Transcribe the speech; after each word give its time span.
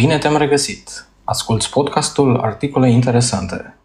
Bine 0.00 0.18
te-am 0.18 0.36
regăsit! 0.36 1.08
Asculți 1.24 1.70
podcastul 1.70 2.36
Articole 2.36 2.90
Interesante. 2.90 3.78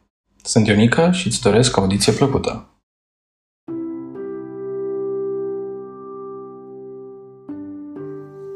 Sunt 0.44 0.68
Ionica 0.68 1.12
și 1.12 1.28
îți 1.28 1.42
doresc 1.42 1.78
audiție 1.78 2.14
plăcută. 2.14 2.70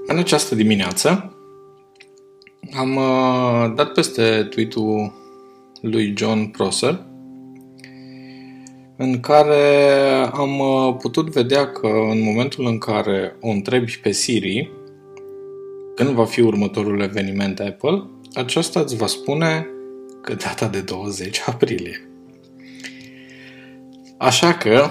În 0.08 0.18
această 0.18 0.56
dimineață 0.56 1.38
am 2.76 2.96
uh, 2.96 3.74
dat 3.76 3.92
peste 3.92 4.44
tweet-ul 4.44 5.14
lui 5.82 6.14
John 6.18 6.46
Prosser 6.46 7.06
în 8.98 9.20
care 9.20 9.94
am 10.34 10.60
uh, 10.60 10.96
putut 11.00 11.30
vedea 11.30 11.72
că 11.72 11.88
în 11.88 12.24
momentul 12.24 12.66
în 12.66 12.78
care 12.78 13.36
o 13.42 13.50
întrebi 13.50 14.00
pe 14.02 14.12
Siri 14.12 14.72
când 16.00 16.12
va 16.16 16.26
fi 16.26 16.42
următorul 16.42 17.02
eveniment 17.02 17.60
Apple, 17.60 18.04
aceasta 18.34 18.80
îți 18.80 18.96
va 18.96 19.08
spune 19.08 19.68
că 20.22 20.34
data 20.34 20.68
de 20.68 20.80
20 20.80 21.42
aprilie. 21.46 22.10
Așa 24.18 24.54
că 24.54 24.90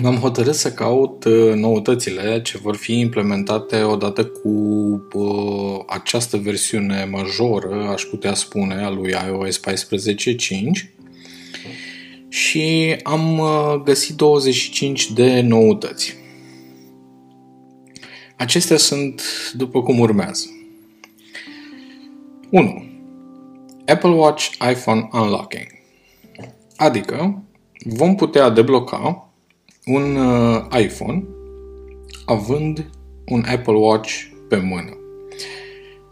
m-am 0.00 0.16
hotărât 0.16 0.54
să 0.54 0.72
caut 0.72 1.24
uh, 1.24 1.54
noutățile 1.54 2.42
ce 2.42 2.58
vor 2.58 2.76
fi 2.76 2.98
implementate 2.98 3.82
odată 3.82 4.24
cu 4.24 4.48
uh, 5.12 5.80
această 5.86 6.36
versiune 6.36 7.08
majoră, 7.10 7.88
aș 7.92 8.02
putea 8.02 8.34
spune, 8.34 8.74
a 8.74 8.90
lui 8.90 9.14
iOS 9.26 9.60
14.5 9.60 9.66
și 12.28 12.96
am 13.02 13.38
uh, 13.38 13.80
găsit 13.84 14.14
25 14.14 15.12
de 15.12 15.40
noutăți. 15.40 16.16
Acestea 18.36 18.76
sunt 18.76 19.22
după 19.52 19.82
cum 19.82 19.98
urmează. 19.98 20.46
1. 22.50 22.84
Apple 23.86 24.10
Watch 24.10 24.50
iPhone 24.70 25.08
Unlocking. 25.12 25.66
Adică 26.76 27.42
vom 27.84 28.14
putea 28.14 28.48
debloca 28.48 29.30
un 29.84 30.16
uh, 30.16 30.66
iPhone 30.80 31.24
având 32.24 32.90
un 33.26 33.44
Apple 33.48 33.74
Watch 33.74 34.22
pe 34.48 34.56
mână. 34.56 34.96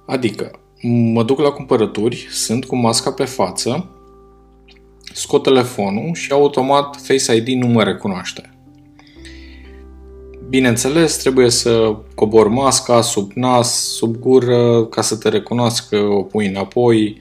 Adică 0.07 0.61
mă 0.83 1.23
duc 1.23 1.39
la 1.39 1.51
cumpărături, 1.51 2.27
sunt 2.31 2.65
cu 2.65 2.77
masca 2.77 3.13
pe 3.13 3.25
față, 3.25 3.91
scot 5.13 5.43
telefonul 5.43 6.15
și 6.15 6.33
automat 6.33 6.97
Face 6.97 7.35
ID 7.35 7.49
nu 7.49 7.67
mă 7.67 7.83
recunoaște. 7.83 8.54
Bineînțeles, 10.49 11.17
trebuie 11.17 11.51
să 11.51 11.97
cobor 12.15 12.49
masca 12.49 13.01
sub 13.01 13.31
nas, 13.35 13.95
sub 13.97 14.17
gură, 14.17 14.85
ca 14.85 15.03
să 15.03 15.17
te 15.17 15.29
recunoască, 15.29 15.97
o 15.97 16.23
pui 16.23 16.47
înapoi, 16.47 17.21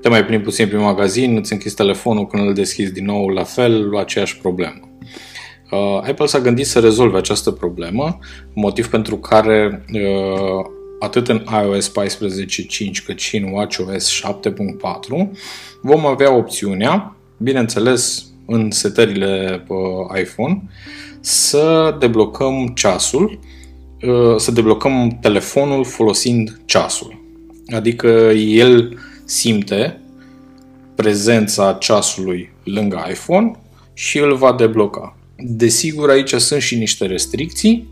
te 0.00 0.08
mai 0.08 0.24
plimbi 0.24 0.44
puțin 0.44 0.66
prin 0.66 0.80
magazin, 0.80 1.36
îți 1.36 1.52
închizi 1.52 1.74
telefonul 1.74 2.26
când 2.26 2.46
îl 2.46 2.54
deschizi 2.54 2.92
din 2.92 3.04
nou, 3.04 3.28
la 3.28 3.42
fel, 3.42 3.96
aceeași 3.96 4.38
problemă. 4.38 4.88
Uh, 5.70 6.08
Apple 6.08 6.26
s-a 6.26 6.40
gândit 6.40 6.66
să 6.66 6.80
rezolve 6.80 7.16
această 7.16 7.50
problemă, 7.50 8.18
motiv 8.54 8.86
pentru 8.86 9.16
care 9.16 9.84
uh, 9.92 10.64
atât 10.98 11.28
în 11.28 11.44
iOS 11.64 11.90
14.5 11.90 11.94
cât 13.06 13.18
și 13.18 13.36
în 13.36 13.52
WatchOS 13.52 14.20
7.4 14.20 15.28
vom 15.80 16.06
avea 16.06 16.34
opțiunea, 16.34 17.16
bineînțeles 17.36 18.26
în 18.46 18.70
setările 18.70 19.64
uh, 19.68 20.20
iPhone, 20.20 20.62
să 21.24 21.96
deblocăm 21.98 22.72
ceasul, 22.74 23.38
uh, 24.02 24.36
să 24.36 24.50
deblocăm 24.50 25.18
telefonul 25.20 25.84
folosind 25.84 26.60
ceasul. 26.64 27.20
Adică 27.74 28.08
el 28.34 28.98
simte 29.24 30.00
prezența 30.94 31.72
ceasului 31.72 32.52
lângă 32.64 33.06
iPhone 33.10 33.50
și 33.92 34.18
îl 34.18 34.34
va 34.34 34.52
debloca. 34.52 35.16
Desigur, 35.36 36.10
aici 36.10 36.34
sunt 36.34 36.60
și 36.60 36.76
niște 36.76 37.06
restricții, 37.06 37.88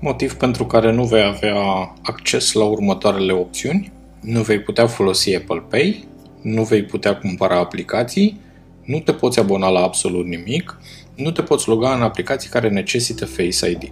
motiv 0.00 0.34
pentru 0.34 0.64
care 0.66 0.92
nu 0.92 1.04
vei 1.04 1.22
avea 1.22 1.56
acces 2.02 2.52
la 2.52 2.64
următoarele 2.64 3.32
opțiuni. 3.32 3.92
Nu 4.20 4.42
vei 4.42 4.60
putea 4.60 4.86
folosi 4.86 5.34
Apple 5.34 5.62
Pay, 5.68 6.08
nu 6.40 6.62
vei 6.62 6.82
putea 6.82 7.16
cumpăra 7.16 7.58
aplicații, 7.58 8.40
nu 8.84 8.98
te 8.98 9.12
poți 9.12 9.38
abona 9.38 9.68
la 9.68 9.80
absolut 9.80 10.26
nimic, 10.26 10.78
nu 11.14 11.30
te 11.30 11.42
poți 11.42 11.68
loga 11.68 11.94
în 11.94 12.02
aplicații 12.02 12.50
care 12.50 12.68
necesită 12.68 13.26
Face 13.26 13.70
ID. 13.70 13.88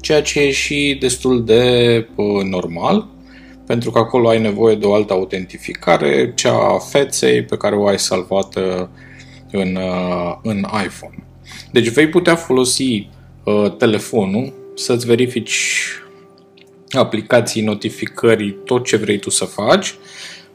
Ceea 0.00 0.22
ce 0.22 0.40
e 0.40 0.50
și 0.50 0.96
destul 1.00 1.44
de 1.44 2.06
uh, 2.14 2.42
normal, 2.42 3.06
pentru 3.66 3.90
că 3.90 3.98
acolo 3.98 4.28
ai 4.28 4.40
nevoie 4.40 4.74
de 4.74 4.86
o 4.86 4.94
altă 4.94 5.12
autentificare, 5.12 6.32
cea 6.34 6.52
a 6.52 6.78
feței 6.78 7.42
pe 7.42 7.56
care 7.56 7.76
o 7.76 7.86
ai 7.86 7.98
salvată 7.98 8.90
în, 9.50 9.76
uh, 9.76 10.36
în 10.42 10.56
iPhone. 10.56 11.24
Deci 11.72 11.88
vei 11.88 12.08
putea 12.08 12.34
folosi 12.34 13.08
uh, 13.44 13.76
telefonul 13.78 14.52
să-ți 14.74 15.06
verifici 15.06 15.84
aplicații, 16.90 17.62
notificări, 17.62 18.56
tot 18.64 18.84
ce 18.84 18.96
vrei 18.96 19.18
tu 19.18 19.30
să 19.30 19.44
faci. 19.44 19.94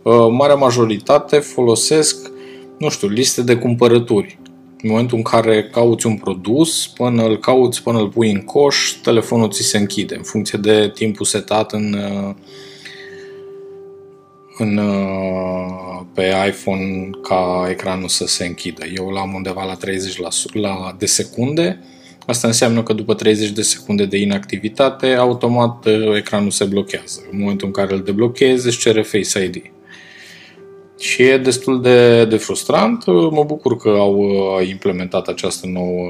Uh, 0.02 0.28
marea 0.32 0.56
majoritate 0.56 1.38
folosesc, 1.38 2.32
nu 2.78 2.90
știu, 2.90 3.08
liste 3.08 3.42
de 3.42 3.56
cumpărături 3.56 4.40
în 4.86 4.92
momentul 4.92 5.18
în 5.18 5.24
care 5.24 5.64
cauți 5.64 6.06
un 6.06 6.18
produs, 6.18 6.88
până 6.88 7.24
îl 7.24 7.40
cauți, 7.40 7.84
până 7.84 8.00
îl 8.00 8.10
pui 8.10 8.32
în 8.32 8.42
coș, 8.42 8.90
telefonul 9.04 9.50
ți 9.50 9.64
se 9.64 9.78
închide 9.78 10.16
în 10.16 10.24
funcție 10.24 10.60
de 10.62 10.92
timpul 10.94 11.26
setat 11.26 11.74
în, 11.74 11.98
în, 14.58 14.82
pe 16.14 16.34
iPhone 16.48 17.10
ca 17.22 17.68
ecranul 17.70 18.08
să 18.08 18.28
se 18.28 18.46
închidă. 18.46 18.86
Eu 18.96 19.10
l-am 19.10 19.34
undeva 19.34 19.64
la 19.64 19.74
30 19.74 20.20
la, 20.20 20.28
la, 20.54 20.96
de 20.98 21.06
secunde. 21.06 21.84
Asta 22.26 22.48
înseamnă 22.48 22.84
că 22.84 22.94
după 22.94 23.14
30 23.14 23.50
de 23.50 23.62
secunde 23.62 24.06
de 24.06 24.18
inactivitate, 24.18 25.14
automat 25.14 25.86
ecranul 26.16 26.52
se 26.52 26.64
blochează. 26.64 27.20
În 27.32 27.40
momentul 27.40 27.68
în 27.68 27.74
care 27.74 27.94
îl 27.94 28.04
deblochezi, 28.04 28.68
își 28.68 28.80
cere 28.80 29.02
Face 29.02 29.44
ID. 29.44 29.72
Și 31.00 31.22
e 31.22 31.38
destul 31.38 31.82
de, 31.82 32.26
de 32.26 32.38
frustrant. 32.38 33.06
Mă 33.06 33.44
bucur 33.48 33.78
că 33.78 33.90
au 33.90 34.18
uh, 34.18 34.68
implementat 34.68 35.28
această 35.28 35.68
nouă, 35.68 36.08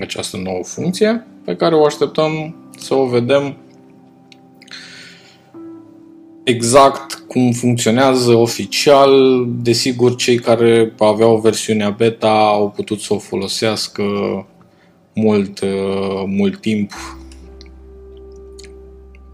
această 0.00 0.36
nouă 0.36 0.62
funcție 0.62 1.26
pe 1.44 1.56
care 1.56 1.74
o 1.74 1.84
așteptăm 1.84 2.54
să 2.78 2.94
o 2.94 3.06
vedem 3.06 3.56
exact 6.44 7.14
cum 7.28 7.52
funcționează 7.52 8.34
oficial. 8.34 9.44
Desigur, 9.48 10.16
cei 10.16 10.38
care 10.38 10.94
aveau 10.98 11.36
versiunea 11.36 11.90
beta 11.90 12.48
au 12.48 12.70
putut 12.70 13.00
să 13.00 13.14
o 13.14 13.18
folosească 13.18 14.02
mult, 15.14 15.60
uh, 15.60 16.22
mult 16.26 16.60
timp. 16.60 16.92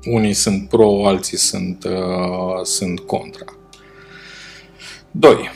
Unii 0.05 0.33
sunt 0.33 0.69
pro, 0.69 1.07
alții 1.07 1.39
sunt, 1.39 1.85
uh, 1.85 2.63
sunt 2.63 3.01
contra. 3.01 3.45
2. 5.19 5.51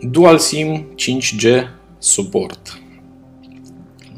Dual 0.00 0.38
SIM 0.38 0.86
5G 0.94 1.62
suport. 1.98 2.80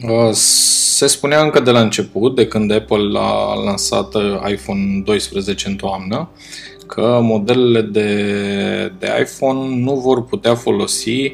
Uh, 0.02 0.30
se 0.32 1.06
spunea 1.06 1.42
încă 1.42 1.60
de 1.60 1.70
la 1.70 1.80
început, 1.80 2.34
de 2.34 2.46
când 2.46 2.72
Apple 2.72 3.18
a 3.18 3.54
lansat 3.54 4.14
uh, 4.14 4.22
iPhone 4.50 5.02
12 5.04 5.68
în 5.68 5.76
toamnă, 5.76 6.30
că 6.86 7.18
modelele 7.22 7.80
de, 7.80 8.92
de 8.98 9.06
iPhone 9.20 9.76
nu 9.76 9.94
vor 9.94 10.24
putea 10.24 10.54
folosi 10.54 11.32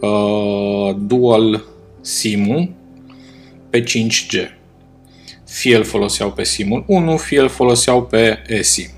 uh, 0.00 0.96
dual 0.98 1.64
SIM-ul 2.00 2.70
pe 3.70 3.82
5G. 3.82 4.34
Fie 5.46 5.76
îl 5.76 5.84
foloseau 5.84 6.32
pe 6.32 6.44
SIM-ul 6.44 6.84
1, 6.86 7.16
fie 7.16 7.40
îl 7.40 7.48
foloseau 7.48 8.02
pe 8.02 8.42
eSIM. 8.46 8.95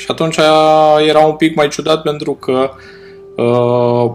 Și 0.00 0.06
atunci 0.08 0.36
era 1.08 1.18
un 1.26 1.34
pic 1.34 1.54
mai 1.54 1.68
ciudat 1.68 2.02
pentru 2.02 2.34
că, 2.34 2.70
uh, 3.36 4.10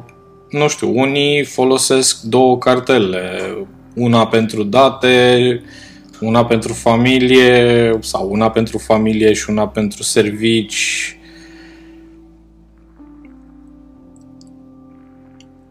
nu 0.49 0.67
știu, 0.67 0.99
unii 0.99 1.43
folosesc 1.43 2.21
două 2.21 2.57
cartele, 2.57 3.55
una 3.95 4.27
pentru 4.27 4.63
date, 4.63 5.61
una 6.21 6.45
pentru 6.45 6.73
familie 6.73 7.97
sau 8.01 8.29
una 8.31 8.49
pentru 8.49 8.77
familie 8.77 9.33
și 9.33 9.49
una 9.49 9.67
pentru 9.67 10.03
servici. 10.03 11.17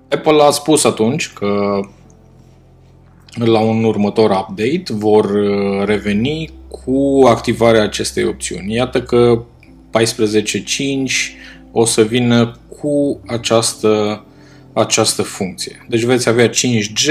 Apple 0.09 0.43
a 0.43 0.51
spus 0.51 0.85
atunci 0.85 1.33
că 1.33 1.81
la 3.35 3.61
un 3.61 3.85
următor 3.85 4.31
update 4.31 4.85
vor 4.89 5.25
uh, 5.25 5.85
reveni 5.85 6.53
cu 6.69 7.27
activarea 7.27 7.83
acestei 7.83 8.25
opțiuni. 8.25 8.75
Iată 8.75 9.03
că 9.03 9.43
14.5 9.99 11.35
o 11.73 11.85
să 11.85 12.03
vină 12.03 12.59
cu 12.81 13.21
această, 13.27 14.25
această 14.73 15.23
funcție. 15.23 15.87
Deci 15.89 16.03
veți 16.03 16.29
avea 16.29 16.51
5G 16.51 17.11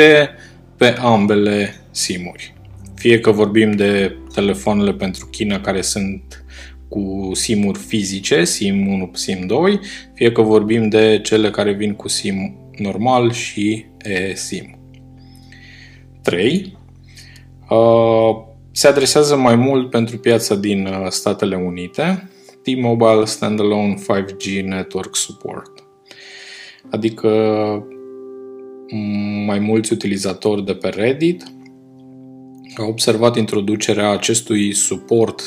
pe 0.77 0.95
ambele 0.99 1.75
simuri. 1.91 2.53
Fie 2.95 3.19
că 3.19 3.31
vorbim 3.31 3.71
de 3.71 4.17
telefoanele 4.33 4.93
pentru 4.93 5.25
China 5.25 5.61
care 5.61 5.81
sunt 5.81 6.43
cu 6.87 7.31
SIM-uri 7.33 7.79
fizice, 7.79 8.43
SIM 8.43 8.87
1, 8.87 9.11
SIM 9.13 9.45
2, 9.47 9.79
fie 10.13 10.31
că 10.31 10.41
vorbim 10.41 10.89
de 10.89 11.19
cele 11.23 11.49
care 11.49 11.71
vin 11.71 11.93
cu 11.93 12.07
SIM 12.07 12.57
normal 12.77 13.31
și 13.31 13.85
eSIM. 13.97 14.77
3. 16.21 16.77
Uh, 17.69 17.77
se 18.71 18.87
adresează 18.87 19.35
mai 19.35 19.55
mult 19.55 19.89
pentru 19.89 20.17
piața 20.17 20.55
din 20.55 20.85
uh, 20.85 21.07
Statele 21.09 21.55
Unite, 21.55 22.29
T-Mobile 22.63 23.25
Standalone 23.25 23.95
5G 23.95 24.63
Network 24.63 25.15
Support. 25.15 25.71
Adică 26.89 27.29
mai 29.45 29.59
mulți 29.59 29.93
utilizatori 29.93 30.65
de 30.65 30.73
pe 30.73 30.87
Reddit 30.89 31.43
au 32.77 32.87
observat 32.87 33.37
introducerea 33.37 34.09
acestui 34.09 34.73
suport 34.73 35.41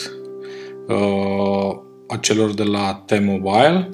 uh, 0.88 1.78
a 2.06 2.16
celor 2.20 2.54
de 2.54 2.62
la 2.62 3.04
T-Mobile, 3.06 3.90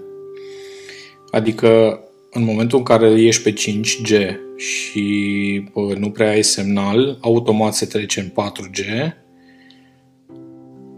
adică 1.30 2.00
în 2.30 2.44
momentul 2.44 2.78
în 2.78 2.84
care 2.84 3.10
ești 3.10 3.42
pe 3.42 3.52
5G 3.52 4.36
și 4.56 5.70
uh, 5.72 5.96
nu 5.96 6.10
prea 6.10 6.30
ai 6.30 6.42
semnal, 6.42 7.18
automat 7.20 7.74
se 7.74 7.86
trece 7.86 8.20
în 8.20 8.28
4G. 8.28 9.12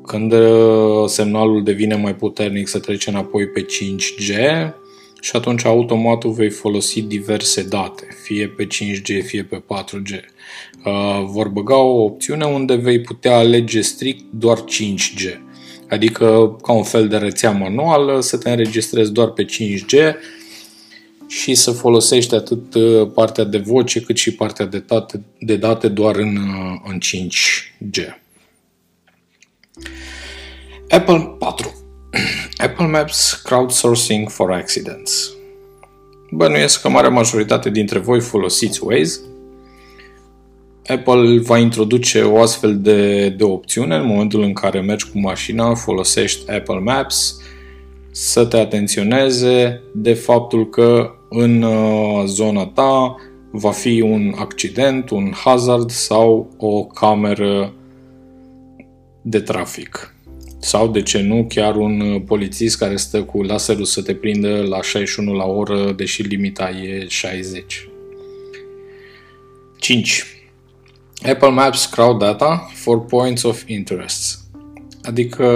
Când 0.07 0.33
uh, 0.33 1.07
semnalul 1.07 1.63
devine 1.63 1.95
mai 1.95 2.15
puternic, 2.15 2.69
se 2.69 2.79
trece 2.79 3.11
înapoi 3.11 3.47
pe 3.47 3.61
5G 3.61 4.33
și 5.21 5.37
atunci 5.37 5.65
automat 5.65 6.25
vei 6.25 6.51
folosi 6.51 7.03
diverse 7.03 7.63
date, 7.63 8.07
fie 8.23 8.49
pe 8.49 8.67
5G, 8.67 9.25
fie 9.25 9.45
pe 9.45 9.57
4G. 9.57 10.11
Uh, 10.85 11.25
vor 11.27 11.49
băga 11.49 11.77
o 11.77 12.03
opțiune 12.03 12.45
unde 12.45 12.75
vei 12.75 13.01
putea 13.01 13.37
alege 13.37 13.81
strict 13.81 14.25
doar 14.31 14.59
5G, 14.59 15.39
adică 15.89 16.57
ca 16.63 16.73
un 16.73 16.83
fel 16.83 17.09
de 17.09 17.17
rețea 17.17 17.51
manuală, 17.51 18.21
să 18.21 18.37
te 18.37 18.51
înregistrezi 18.51 19.13
doar 19.13 19.29
pe 19.29 19.45
5G 19.45 20.15
și 21.27 21.55
să 21.55 21.71
folosești 21.71 22.35
atât 22.35 22.75
uh, 22.75 23.09
partea 23.15 23.45
de 23.45 23.59
voce 23.59 24.01
cât 24.01 24.17
și 24.17 24.35
partea 24.35 24.67
de 24.67 24.79
date, 24.87 25.21
de 25.39 25.57
date 25.57 25.89
doar 25.89 26.17
în, 26.17 26.37
uh, 26.37 26.81
în 26.85 26.99
5G. 26.99 28.24
Apple 30.89 31.37
4. 31.39 31.75
Apple 32.57 32.87
Maps 32.87 33.43
Crowdsourcing 33.45 34.29
for 34.29 34.53
Accidents. 34.53 35.33
Bănuiesc 36.31 36.81
că 36.81 36.89
marea 36.89 37.11
majoritate 37.11 37.71
dintre 37.71 37.99
voi 37.99 38.21
folosiți 38.21 38.85
Waze. 38.85 39.21
Apple 40.87 41.39
va 41.39 41.59
introduce 41.59 42.23
o 42.23 42.41
astfel 42.41 42.81
de, 42.81 43.29
de 43.29 43.45
opțiune 43.45 43.97
în 43.97 44.07
momentul 44.07 44.43
în 44.43 44.53
care 44.53 44.81
mergi 44.81 45.11
cu 45.11 45.19
mașina, 45.19 45.75
folosești 45.75 46.51
Apple 46.51 46.79
Maps, 46.79 47.41
să 48.11 48.45
te 48.45 48.57
atenționeze 48.57 49.83
de 49.95 50.15
faptul 50.15 50.69
că 50.69 51.11
în 51.29 51.63
uh, 51.63 52.23
zona 52.27 52.67
ta 52.67 53.17
va 53.51 53.71
fi 53.71 54.01
un 54.01 54.35
accident, 54.39 55.11
un 55.11 55.33
hazard 55.45 55.91
sau 55.91 56.55
o 56.57 56.85
cameră 56.85 57.73
de 59.27 59.41
trafic. 59.41 60.15
Sau, 60.61 60.89
de 60.89 61.03
ce 61.03 61.21
nu, 61.21 61.47
chiar 61.49 61.77
un 61.77 62.01
uh, 62.01 62.23
polițist 62.27 62.79
care 62.79 62.97
stă 62.97 63.23
cu 63.23 63.43
laserul 63.43 63.85
să 63.85 64.03
te 64.03 64.15
prindă 64.15 64.63
la 64.69 64.83
61 64.83 65.33
la 65.33 65.45
oră, 65.45 65.93
deși 65.97 66.23
limita 66.23 66.71
e 66.71 67.07
60. 67.09 67.89
5. 69.79 70.25
Apple 71.23 71.51
Maps 71.51 71.87
Crowd 71.87 72.19
Data 72.19 72.71
for 72.75 73.05
Points 73.05 73.43
of 73.43 73.63
Interest. 73.67 74.39
Adică 75.03 75.47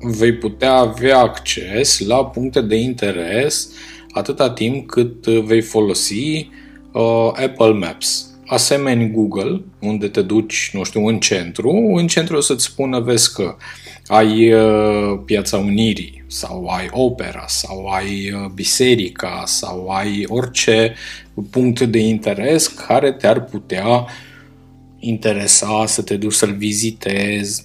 vei 0.00 0.34
putea 0.34 0.72
avea 0.72 1.18
acces 1.18 1.98
la 1.98 2.24
puncte 2.24 2.60
de 2.60 2.76
interes 2.76 3.70
atâta 4.10 4.50
timp 4.50 4.86
cât 4.86 5.26
vei 5.26 5.60
folosi 5.60 6.50
uh, 6.92 7.30
Apple 7.32 7.72
Maps. 7.72 8.35
Asemeni 8.46 9.10
Google, 9.10 9.62
unde 9.80 10.08
te 10.08 10.22
duci, 10.22 10.70
nu 10.72 10.84
știu, 10.84 11.06
în 11.06 11.18
centru, 11.18 11.70
în 11.94 12.06
centru 12.06 12.36
o 12.36 12.40
să-ți 12.40 12.64
spună, 12.64 13.00
vezi 13.00 13.32
că 13.32 13.56
ai 14.06 14.52
uh, 14.52 15.18
Piața 15.24 15.58
Unirii 15.58 16.24
sau 16.26 16.66
ai 16.66 16.88
Opera 16.90 17.44
sau 17.46 17.86
ai 17.86 18.32
uh, 18.32 18.50
Biserica 18.54 19.42
sau 19.46 19.88
ai 19.88 20.24
orice 20.28 20.94
punct 21.50 21.80
de 21.80 21.98
interes 21.98 22.66
care 22.66 23.12
te-ar 23.12 23.44
putea 23.44 24.06
interesa 24.98 25.84
să 25.86 26.02
te 26.02 26.16
duci 26.16 26.32
să-l 26.32 26.52
vizitezi, 26.52 27.64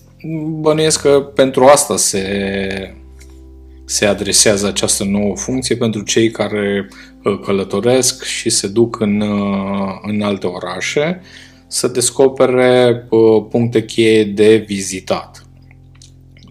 bănuiesc 0.60 1.01
că 1.01 1.31
pentru 1.36 1.66
asta 1.66 1.98
se, 1.98 2.95
se 3.92 4.06
adresează 4.06 4.68
această 4.68 5.04
nouă 5.04 5.36
funcție 5.36 5.76
pentru 5.76 6.02
cei 6.02 6.32
care 6.32 6.88
uh, 7.24 7.40
călătoresc 7.46 8.24
și 8.24 8.50
se 8.50 8.68
duc 8.68 9.00
în, 9.00 9.22
uh, 9.22 10.00
în 10.02 10.22
alte 10.22 10.48
orașe 10.48 11.22
să 11.68 11.88
descopere 11.88 13.08
uh, 13.10 13.46
puncte 13.50 13.86
cheie 13.86 14.24
de 14.24 14.64
vizitat. 14.68 15.46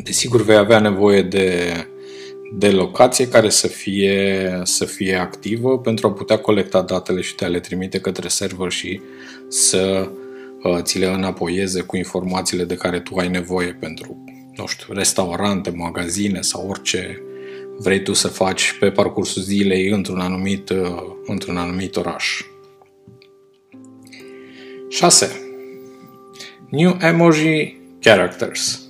Desigur, 0.05 0.43
vei 0.43 0.57
avea 0.57 0.79
nevoie 0.81 1.23
de, 1.23 1.73
de 2.59 2.71
locație 2.71 3.29
care 3.29 3.49
să 3.49 3.67
fie, 3.67 4.61
să 4.63 4.85
fie 4.85 5.15
activă 5.15 5.79
pentru 5.79 6.07
a 6.07 6.13
putea 6.13 6.39
colecta 6.39 6.83
datele 6.83 7.21
și 7.21 7.35
te 7.35 7.47
le 7.47 7.61
trimite 7.61 8.01
către 8.01 8.29
server 8.29 8.71
și 8.71 9.01
să 9.49 10.11
Uh, 10.63 10.79
ți 10.83 10.99
le 10.99 11.07
înapoieze 11.07 11.81
cu 11.81 11.97
informațiile 11.97 12.65
de 12.65 12.75
care 12.75 13.01
tu 13.01 13.17
ai 13.17 13.29
nevoie 13.29 13.77
pentru, 13.81 14.25
nu 14.57 14.67
știu, 14.67 14.95
restaurante, 14.95 15.71
magazine 15.71 16.41
sau 16.41 16.69
orice 16.69 17.23
vrei 17.83 18.03
tu 18.03 18.13
să 18.13 18.29
faci 18.29 18.77
pe 18.81 18.91
parcursul 18.91 19.43
zilei 19.43 19.89
într-un 19.89 20.19
anumit, 20.19 20.69
uh, 20.71 21.03
într-un 21.27 21.57
anumit 21.57 21.97
oraș. 21.97 22.45
6. 24.89 25.31
New 26.71 26.97
Emoji 27.01 27.77
Characters 28.01 28.81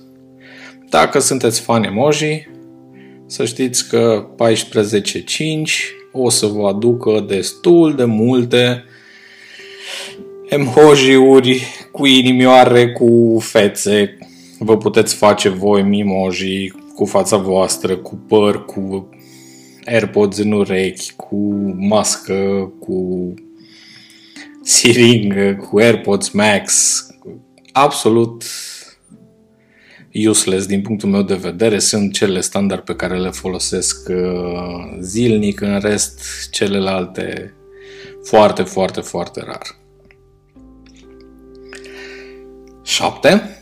Dacă 0.89 1.19
sunteți 1.19 1.61
fan 1.61 1.83
emoji, 1.83 2.49
să 3.25 3.45
știți 3.45 3.89
că 3.89 4.27
14.5 4.35 5.93
o 6.11 6.29
să 6.29 6.45
vă 6.45 6.67
aducă 6.67 7.25
destul 7.27 7.95
de 7.95 8.03
multe 8.03 8.83
emoji-uri 10.49 11.67
cu 11.91 12.05
inimioare, 12.05 12.91
cu 12.91 13.37
fețe. 13.41 14.17
Vă 14.59 14.77
puteți 14.77 15.15
face 15.15 15.49
voi 15.49 15.83
mimoji 15.83 16.73
cu 17.01 17.07
fața 17.07 17.37
voastră, 17.37 17.97
cu 17.97 18.15
păr, 18.15 18.65
cu 18.65 19.09
AirPods 19.85 20.37
în 20.37 20.51
urechi, 20.51 21.13
cu 21.15 21.35
mască, 21.77 22.71
cu 22.79 23.33
siringă, 24.63 25.55
cu 25.55 25.77
AirPods 25.77 26.29
Max. 26.29 26.99
Absolut 27.71 28.43
useless 30.27 30.65
din 30.65 30.81
punctul 30.81 31.09
meu 31.09 31.21
de 31.21 31.35
vedere. 31.35 31.79
Sunt 31.79 32.13
cele 32.13 32.41
standard 32.41 32.81
pe 32.81 32.95
care 32.95 33.17
le 33.17 33.29
folosesc 33.29 34.09
uh, 34.09 34.97
zilnic, 34.99 35.61
în 35.61 35.79
rest 35.79 36.21
celelalte 36.51 37.53
foarte, 38.23 38.63
foarte, 38.63 39.01
foarte 39.01 39.43
rar. 39.45 39.77
7. 42.83 43.61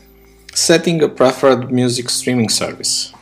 Setting 0.52 1.02
a 1.02 1.08
preferred 1.08 1.68
music 1.70 2.08
streaming 2.08 2.50
service. 2.50 3.19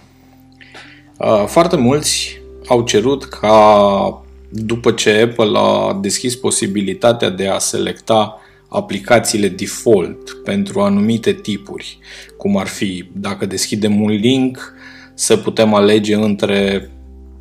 Uh, 1.19 1.45
foarte 1.47 1.77
mulți 1.77 2.41
au 2.67 2.83
cerut 2.83 3.25
ca 3.25 4.23
după 4.49 4.91
ce 4.91 5.11
Apple 5.11 5.59
a 5.59 5.99
deschis 6.01 6.37
posibilitatea 6.37 7.31
de 7.31 7.49
a 7.49 7.59
selecta 7.59 8.41
aplicațiile 8.69 9.49
default 9.49 10.33
pentru 10.45 10.81
anumite 10.81 11.33
tipuri, 11.33 11.99
cum 12.37 12.57
ar 12.57 12.67
fi 12.67 13.09
dacă 13.13 13.47
deschidem 13.47 14.01
un 14.01 14.11
link 14.11 14.75
să 15.15 15.37
putem 15.37 15.75
alege 15.75 16.15
între 16.15 16.91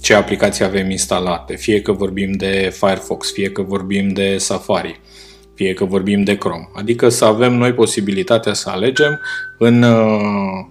ce 0.02 0.14
aplicații 0.14 0.64
avem 0.64 0.90
instalate, 0.90 1.56
fie 1.56 1.82
că 1.82 1.92
vorbim 1.92 2.32
de 2.32 2.74
Firefox, 2.80 3.32
fie 3.32 3.52
că 3.52 3.62
vorbim 3.62 4.10
de 4.10 4.38
Safari 4.38 5.00
fie 5.58 5.74
că 5.74 5.86
vorbim 5.86 6.24
de 6.24 6.38
Chrome. 6.38 6.70
Adică 6.74 7.10
să 7.10 7.26
avem 7.26 7.54
noi 7.54 7.74
posibilitatea 7.74 8.54
să 8.54 8.70
alegem 8.70 9.20
în, 9.58 9.84
uh, 9.84 10.66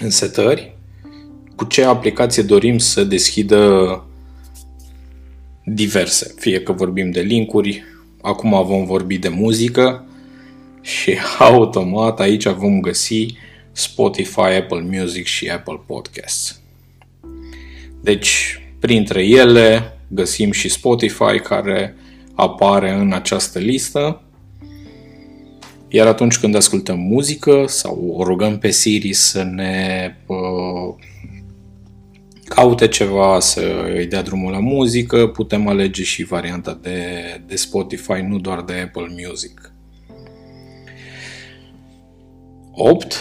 în 0.00 0.10
setări 0.10 0.75
cu 1.56 1.64
ce 1.64 1.84
aplicație 1.84 2.42
dorim 2.42 2.78
să 2.78 3.04
deschidă 3.04 4.04
diverse. 5.64 6.34
Fie 6.38 6.60
că 6.62 6.72
vorbim 6.72 7.10
de 7.10 7.20
linkuri, 7.20 7.84
acum 8.22 8.66
vom 8.66 8.84
vorbi 8.84 9.18
de 9.18 9.28
muzică 9.28 10.04
și 10.80 11.14
automat 11.38 12.20
aici 12.20 12.46
vom 12.48 12.80
găsi 12.80 13.26
Spotify, 13.72 14.40
Apple 14.40 14.86
Music 14.90 15.24
și 15.24 15.48
Apple 15.48 15.80
Podcasts. 15.86 16.60
Deci, 18.00 18.60
printre 18.78 19.26
ele 19.26 19.96
găsim 20.08 20.52
și 20.52 20.68
Spotify 20.68 21.38
care 21.42 21.96
apare 22.34 22.90
în 22.92 23.12
această 23.12 23.58
listă. 23.58 24.20
Iar 25.88 26.06
atunci 26.06 26.38
când 26.38 26.54
ascultăm 26.54 26.98
muzică 26.98 27.64
sau 27.66 28.14
o 28.16 28.24
rugăm 28.24 28.58
pe 28.58 28.70
Siri 28.70 29.12
să 29.12 29.42
ne 29.42 30.14
uh, 30.26 30.94
caute 32.56 32.88
ceva, 32.88 33.40
să 33.40 33.60
îi 33.94 34.06
dea 34.06 34.22
drumul 34.22 34.52
la 34.52 34.58
muzică, 34.58 35.26
putem 35.26 35.68
alege 35.68 36.02
și 36.02 36.24
varianta 36.24 36.78
de, 36.82 37.00
de 37.46 37.56
Spotify, 37.56 38.20
nu 38.28 38.38
doar 38.38 38.62
de 38.62 38.72
Apple 38.72 39.06
Music. 39.26 39.72
8. 42.72 43.14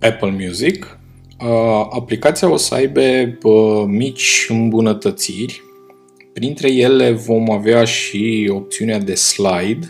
Apple 0.00 0.30
Music. 0.30 0.98
Uh, 1.40 1.86
aplicația 1.90 2.50
o 2.50 2.56
să 2.56 2.74
aibă 2.74 3.00
uh, 3.42 3.84
mici 3.86 4.46
îmbunătățiri. 4.48 5.62
Printre 6.32 6.72
ele 6.72 7.10
vom 7.10 7.50
avea 7.50 7.84
și 7.84 8.50
opțiunea 8.52 8.98
de 8.98 9.14
slide. 9.14 9.86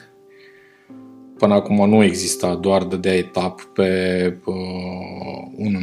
Până 1.39 1.55
acum 1.55 1.89
nu 1.89 2.05
exista, 2.05 2.55
doar 2.55 2.85
de 2.85 3.11
etap 3.11 3.61
pe 3.61 4.39
uh, 4.45 4.55
un 5.57 5.77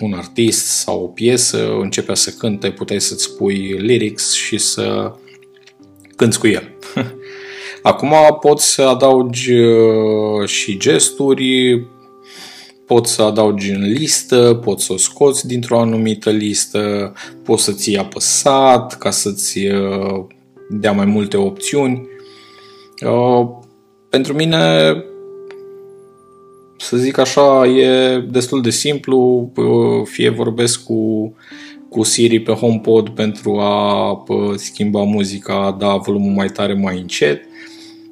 un 0.00 0.12
artist 0.12 0.66
sau 0.66 1.02
o 1.02 1.06
piesă 1.06 1.76
începea 1.80 2.14
să 2.14 2.30
cânte, 2.30 2.70
puteai 2.70 3.00
să-ți 3.00 3.36
pui 3.36 3.56
lyrics 3.78 4.32
și 4.32 4.58
să 4.58 5.12
cânți 6.16 6.38
cu 6.38 6.46
el. 6.46 6.72
Acum 7.82 8.14
poți 8.40 8.72
să 8.72 8.82
adaugi 8.82 9.52
uh, 9.52 10.48
și 10.48 10.78
gesturi, 10.78 11.86
poți 12.86 13.12
să 13.12 13.22
adaugi 13.22 13.70
în 13.70 13.82
listă, 13.82 14.60
poți 14.64 14.84
să 14.84 14.92
o 14.92 14.96
scoți 14.96 15.46
dintr-o 15.46 15.80
anumită 15.80 16.30
listă, 16.30 17.12
poți 17.44 17.64
să 17.64 17.72
ții 17.72 17.96
apăsat 17.96 18.98
ca 18.98 19.10
să-ți 19.10 19.66
uh, 19.66 20.24
dea 20.68 20.92
mai 20.92 21.04
multe 21.04 21.36
opțiuni. 21.36 22.08
Uh, 23.06 23.48
pentru 24.10 24.32
mine 24.34 24.94
să 26.80 26.96
zic 26.96 27.18
așa, 27.18 27.66
e 27.66 28.18
destul 28.18 28.62
de 28.62 28.70
simplu, 28.70 29.52
fie 30.04 30.28
vorbesc 30.28 30.84
cu, 30.84 31.32
cu 31.88 32.02
Siri 32.02 32.40
pe 32.40 32.52
HomePod 32.52 33.08
pentru 33.08 33.58
a 33.58 34.24
schimba 34.56 35.02
muzica, 35.02 35.64
a 35.64 35.72
da 35.72 35.96
volumul 35.96 36.32
mai 36.32 36.48
tare, 36.48 36.74
mai 36.74 36.98
încet, 36.98 37.42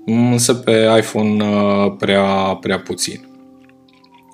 însă 0.04 0.54
pe 0.54 0.94
iPhone 0.98 1.44
ă, 1.44 1.90
prea, 1.98 2.58
prea 2.60 2.78
puțin. 2.78 3.26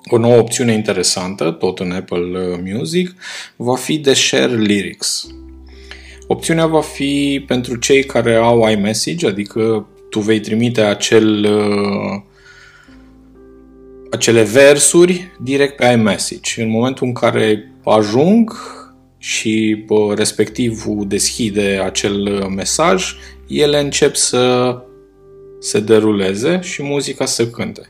O 0.05 0.17
nouă 0.17 0.37
opțiune 0.37 0.73
interesantă, 0.73 1.51
tot 1.51 1.79
în 1.79 1.91
Apple 1.91 2.59
Music, 2.73 3.15
va 3.55 3.75
fi 3.75 3.97
de 3.97 4.13
Share 4.13 4.55
Lyrics. 4.55 5.27
Opțiunea 6.27 6.65
va 6.65 6.81
fi 6.81 7.43
pentru 7.47 7.75
cei 7.75 8.03
care 8.03 8.35
au 8.35 8.69
iMessage, 8.69 9.27
adică 9.27 9.87
tu 10.09 10.19
vei 10.19 10.39
trimite 10.39 10.81
acel 10.81 11.43
uh, 11.43 12.21
acele 14.15 14.43
versuri 14.43 15.31
direct 15.39 15.75
pe 15.75 15.85
iMessage. 15.85 16.61
În 16.61 16.69
momentul 16.69 17.07
în 17.07 17.13
care 17.13 17.71
ajung 17.83 18.51
și 19.17 19.85
respectivul 20.15 21.07
deschide 21.07 21.81
acel 21.83 22.47
mesaj, 22.55 23.15
ele 23.47 23.79
încep 23.79 24.15
să 24.15 24.75
se 25.59 25.79
deruleze 25.79 26.59
și 26.61 26.83
muzica 26.83 27.25
să 27.25 27.47
cânte. 27.47 27.89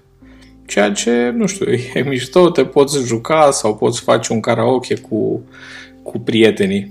Ceea 0.65 0.91
ce, 0.91 1.33
nu 1.35 1.45
știu, 1.45 1.71
e 1.93 2.01
mișto, 2.01 2.49
te 2.49 2.65
poți 2.65 3.05
juca 3.05 3.51
sau 3.51 3.75
poți 3.75 4.01
face 4.01 4.33
un 4.33 4.39
karaoke 4.39 4.95
cu, 4.95 5.41
cu 6.03 6.19
prietenii. 6.19 6.87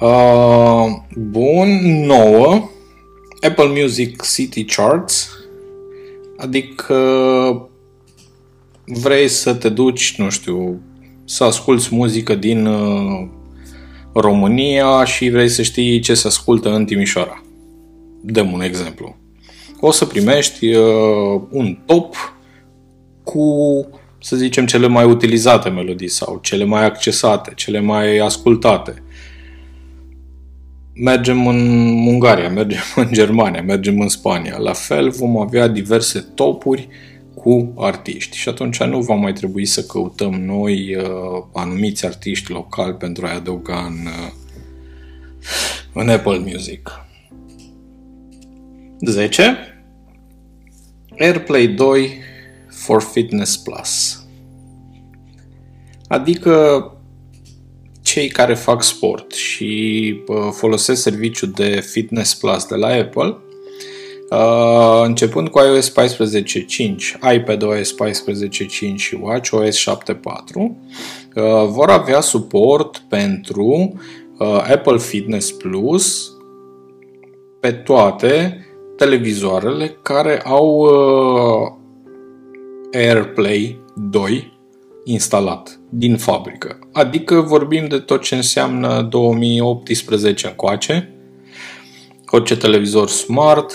Uh, 0.00 0.86
bun, 1.16 1.68
nouă. 2.04 2.70
Apple 3.40 3.80
Music 3.82 4.22
City 4.22 4.64
Charts 4.64 5.39
Adică 6.40 6.94
vrei 8.84 9.28
să 9.28 9.54
te 9.54 9.68
duci, 9.68 10.14
nu 10.18 10.30
știu, 10.30 10.80
să 11.24 11.44
asculți 11.44 11.94
muzică 11.94 12.34
din 12.34 12.66
uh, 12.66 13.28
România 14.12 15.04
și 15.04 15.28
vrei 15.28 15.48
să 15.48 15.62
știi 15.62 16.00
ce 16.00 16.14
se 16.14 16.26
ascultă 16.26 16.74
în 16.74 16.84
Timișoara. 16.84 17.42
Dăm 18.22 18.52
un 18.52 18.60
exemplu. 18.60 19.16
O 19.80 19.90
să 19.90 20.04
primești 20.04 20.74
uh, 20.74 21.40
un 21.50 21.78
top 21.86 22.14
cu, 23.24 23.44
să 24.20 24.36
zicem, 24.36 24.66
cele 24.66 24.86
mai 24.86 25.04
utilizate 25.04 25.68
melodii 25.68 26.08
sau 26.08 26.38
cele 26.42 26.64
mai 26.64 26.84
accesate, 26.84 27.52
cele 27.56 27.80
mai 27.80 28.18
ascultate 28.18 29.02
mergem 31.02 31.46
în 31.46 31.58
Ungaria, 32.06 32.48
mergem 32.60 32.82
în 32.96 33.08
Germania, 33.12 33.62
mergem 33.62 34.00
în 34.00 34.08
Spania. 34.08 34.58
La 34.58 34.72
fel 34.72 35.10
vom 35.10 35.36
avea 35.36 35.68
diverse 35.68 36.20
topuri 36.34 36.88
cu 37.34 37.72
artiști 37.76 38.36
și 38.36 38.48
atunci 38.48 38.82
nu 38.82 39.00
va 39.00 39.14
mai 39.14 39.32
trebui 39.32 39.64
să 39.64 39.84
căutăm 39.84 40.34
noi 40.34 40.96
uh, 40.96 41.04
anumiți 41.52 42.06
artiști 42.06 42.52
locali 42.52 42.94
pentru 42.94 43.26
a-i 43.26 43.34
adăuga 43.34 43.78
în, 43.78 44.06
uh, 44.06 44.32
în 45.92 46.08
Apple 46.08 46.38
Music. 46.38 46.90
10. 49.00 49.56
AirPlay 51.18 51.66
2 51.66 52.18
for 52.68 53.02
Fitness 53.02 53.56
Plus. 53.56 54.24
Adică 56.08 56.84
cei 58.12 58.28
care 58.28 58.54
fac 58.54 58.82
sport 58.82 59.32
și 59.32 60.14
folosesc 60.52 61.02
serviciul 61.02 61.50
de 61.54 61.80
Fitness 61.80 62.34
Plus 62.34 62.64
de 62.64 62.74
la 62.74 62.88
Apple, 62.88 63.36
Uh, 64.30 65.02
începând 65.04 65.48
cu 65.48 65.58
iOS 65.58 65.92
14.5, 65.92 67.34
iPadOS 67.34 67.94
14.5 67.94 68.94
și 68.94 69.18
WatchOS 69.20 69.76
7.4, 69.76 70.20
uh, 70.56 70.72
vor 71.66 71.90
avea 71.90 72.20
suport 72.20 73.02
pentru 73.08 73.92
uh, 74.38 74.46
Apple 74.70 74.98
Fitness 74.98 75.50
Plus 75.50 76.32
pe 77.60 77.72
toate 77.72 78.64
televizoarele 78.96 79.98
care 80.02 80.42
au 80.44 80.78
uh, 80.78 81.72
AirPlay 82.92 83.82
2 83.94 84.59
instalat 85.04 85.80
din 85.90 86.16
fabrică. 86.16 86.78
Adică 86.92 87.40
vorbim 87.40 87.88
de 87.88 87.98
tot 87.98 88.22
ce 88.22 88.34
înseamnă 88.34 89.06
2018 89.10 90.46
încoace, 90.46 91.14
orice 92.26 92.56
televizor 92.56 93.08
smart, 93.08 93.72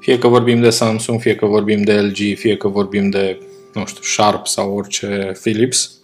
fie 0.00 0.18
că 0.18 0.28
vorbim 0.28 0.60
de 0.60 0.70
Samsung, 0.70 1.20
fie 1.20 1.34
că 1.34 1.46
vorbim 1.46 1.82
de 1.82 2.00
LG, 2.00 2.38
fie 2.38 2.56
că 2.56 2.68
vorbim 2.68 3.10
de, 3.10 3.38
nu 3.74 3.86
știu, 3.86 4.02
Sharp 4.02 4.46
sau 4.46 4.74
orice 4.74 5.32
Philips, 5.42 6.00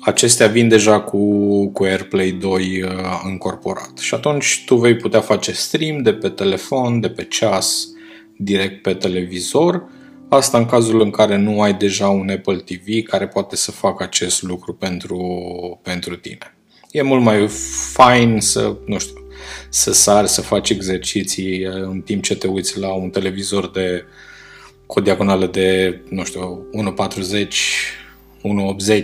acestea 0.00 0.46
vin 0.46 0.68
deja 0.68 1.00
cu, 1.00 1.66
cu 1.66 1.84
AirPlay 1.84 2.30
2 2.30 2.82
uh, 2.82 2.90
încorporat. 3.24 3.98
Și 3.98 4.14
atunci 4.14 4.62
tu 4.66 4.76
vei 4.76 4.96
putea 4.96 5.20
face 5.20 5.52
stream 5.52 6.02
de 6.02 6.12
pe 6.12 6.28
telefon, 6.28 7.00
de 7.00 7.08
pe 7.08 7.24
ceas, 7.24 7.88
direct 8.36 8.82
pe 8.82 8.94
televizor 8.94 9.84
Asta 10.32 10.58
în 10.58 10.66
cazul 10.66 11.00
în 11.00 11.10
care 11.10 11.36
nu 11.36 11.60
ai 11.60 11.74
deja 11.74 12.08
un 12.08 12.28
Apple 12.28 12.56
TV 12.56 13.02
care 13.08 13.26
poate 13.28 13.56
să 13.56 13.70
facă 13.70 14.02
acest 14.02 14.42
lucru 14.42 14.74
pentru, 14.74 15.18
pentru 15.82 16.16
tine. 16.16 16.54
E 16.90 17.02
mult 17.02 17.22
mai 17.22 17.48
fain 17.92 18.40
să, 18.40 18.76
nu 18.86 18.98
știu, 18.98 19.26
să 19.68 19.92
sari, 19.92 20.28
să 20.28 20.40
faci 20.40 20.70
exerciții 20.70 21.62
în 21.62 22.00
timp 22.00 22.22
ce 22.22 22.36
te 22.36 22.46
uiți 22.46 22.78
la 22.78 22.92
un 22.92 23.10
televizor 23.10 23.70
de 23.70 24.04
cu 24.86 24.98
o 24.98 25.02
diagonală 25.02 25.46
de, 25.46 26.00
nu 26.08 26.24
știu, 26.24 26.66
1,40, 27.08 27.46
1,80, 28.88 29.02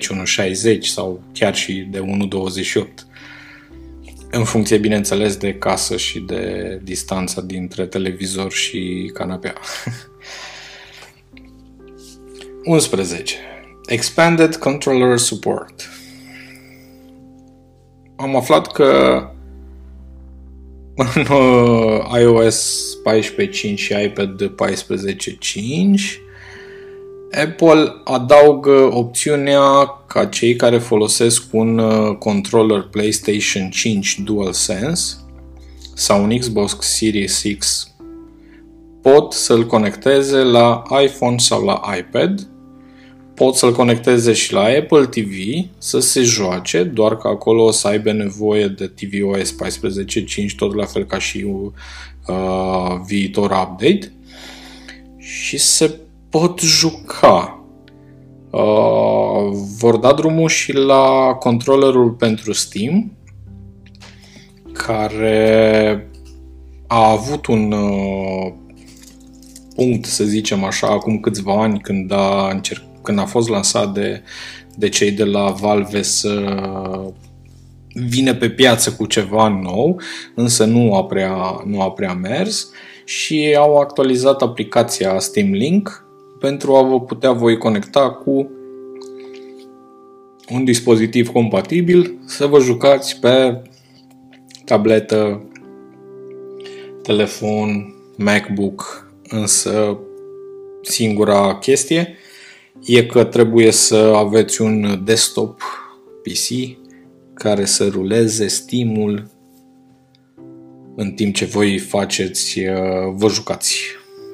1,60 0.77 0.81
sau 0.81 1.23
chiar 1.33 1.55
și 1.55 1.73
de 1.91 2.01
1,28 2.01 3.09
în 4.31 4.45
funcție, 4.45 4.79
bineînțeles, 4.79 5.37
de 5.37 5.55
casă 5.55 5.97
și 5.97 6.19
de 6.19 6.81
distanța 6.83 7.41
dintre 7.41 7.87
televizor 7.87 8.53
și 8.53 9.11
canapea. 9.15 9.55
11. 12.65 13.35
Expanded 13.87 14.57
Controller 14.57 15.19
Support. 15.19 15.89
Am 18.17 18.37
aflat 18.37 18.73
că 18.73 19.23
în 21.15 21.37
uh, 21.37 22.21
iOS 22.21 22.87
14.5 23.09 23.75
și 23.75 23.95
iPad 24.03 24.53
14.5 24.55 24.55
Apple 27.45 28.01
adaugă 28.05 28.91
opțiunea 28.93 29.87
ca 30.07 30.25
cei 30.25 30.57
care 30.57 30.79
folosesc 30.79 31.43
un 31.51 31.79
uh, 31.79 32.17
controller 32.17 32.83
PlayStation 32.83 33.71
5 33.71 34.19
DualSense 34.25 35.17
sau 35.95 36.23
un 36.23 36.39
Xbox 36.39 36.77
Series 36.81 37.43
X 37.59 37.89
pot 39.03 39.33
să-l 39.33 39.67
conecteze 39.67 40.39
la 40.39 40.83
iPhone 41.03 41.39
sau 41.39 41.65
la 41.65 41.81
iPad 41.99 42.49
pot 43.39 43.55
să-l 43.55 43.73
conecteze 43.73 44.33
și 44.33 44.53
la 44.53 44.63
Apple 44.63 45.07
TV 45.07 45.33
să 45.79 45.99
se 45.99 46.23
joace, 46.23 46.83
doar 46.83 47.17
că 47.17 47.29
acolo 47.29 47.65
o 47.65 47.71
să 47.71 47.89
aibă 47.89 48.13
nevoie 48.13 48.67
de 48.67 48.87
tvOS 48.87 49.55
14.5, 49.55 50.55
tot 50.57 50.75
la 50.75 50.85
fel 50.85 51.05
ca 51.05 51.19
și 51.19 51.47
uh, 52.27 53.01
viitor 53.07 53.51
update 53.51 54.13
și 55.17 55.59
se 55.59 55.99
pot 56.31 56.61
juca. 56.61 57.63
Uh, 58.51 59.59
vor 59.79 59.97
da 59.97 60.13
drumul 60.13 60.49
și 60.49 60.73
la 60.73 61.37
controllerul 61.39 62.11
pentru 62.11 62.53
Steam, 62.53 63.13
care 64.73 66.11
a 66.87 67.11
avut 67.11 67.47
un 67.47 67.73
uh, 67.73 68.53
punct, 69.79 70.05
să 70.05 70.25
zicem 70.25 70.65
așa, 70.65 70.87
acum 70.87 71.21
câțiva 71.21 71.63
ani 71.63 71.81
când 71.81 72.13
a, 72.13 72.49
încerc, 72.53 72.83
când 73.03 73.19
a 73.19 73.25
fost 73.25 73.49
lansat 73.49 73.93
de, 73.93 74.23
de 74.77 74.89
cei 74.89 75.11
de 75.11 75.25
la 75.25 75.51
Valve 75.51 76.03
să 76.03 76.55
vine 77.93 78.35
pe 78.35 78.51
piață 78.51 78.93
cu 78.93 79.07
ceva 79.07 79.49
nou, 79.49 80.01
însă 80.35 80.65
nu 80.65 80.95
a 80.95 81.05
prea, 81.05 81.63
nu 81.67 81.81
a 81.81 81.91
prea 81.91 82.13
mers 82.15 82.71
și 83.05 83.55
au 83.59 83.77
actualizat 83.77 84.43
aplicația 84.43 85.19
Steam 85.19 85.53
Link 85.53 86.07
pentru 86.41 86.75
a 86.75 86.83
vă 86.83 87.01
putea 87.01 87.33
voi 87.33 87.59
conecta 87.59 88.11
cu 88.11 88.51
un 90.51 90.65
dispozitiv 90.65 91.29
compatibil 91.29 92.19
să 92.27 92.47
vă 92.47 92.59
jucați 92.59 93.21
pe 93.21 93.63
tabletă, 94.65 95.43
telefon, 97.03 97.95
MacBook, 98.17 99.08
însă 99.29 99.99
singura 100.83 101.59
chestie 101.59 102.17
e 102.85 103.07
că 103.07 103.25
trebuie 103.25 103.71
să 103.71 103.97
aveți 103.97 104.63
un 104.63 105.01
desktop 105.05 105.63
PC 106.23 106.77
care 107.35 107.65
să 107.65 107.89
ruleze 107.89 108.47
stimul 108.47 109.31
în 110.97 111.11
timp 111.11 111.35
ce 111.35 111.45
voi 111.45 111.79
faceți, 111.79 112.59
uh, 112.59 112.75
vă 113.15 113.29
jucați 113.29 113.81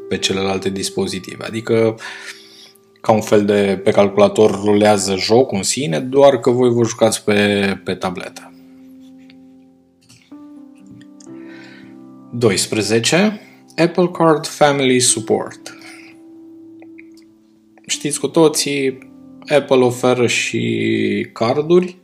pe 0.08 0.18
celelalte 0.18 0.70
dispozitive. 0.70 1.44
Adică 1.44 1.96
ca 3.00 3.12
un 3.12 3.20
fel 3.20 3.44
de 3.44 3.80
pe 3.84 3.90
calculator 3.90 4.60
rulează 4.64 5.16
jocul 5.16 5.56
în 5.56 5.62
sine, 5.62 6.00
doar 6.00 6.38
că 6.38 6.50
voi 6.50 6.70
vă 6.70 6.84
jucați 6.84 7.24
pe, 7.24 7.80
pe 7.84 7.94
tabletă. 7.94 8.52
12. 12.32 13.40
Apple 13.76 14.08
Card 14.08 14.46
Family 14.46 15.00
Support. 15.00 15.76
Știți 17.86 18.20
cu 18.20 18.28
toții, 18.28 18.98
Apple 19.46 19.76
oferă 19.76 20.26
și 20.26 21.28
carduri 21.32 21.96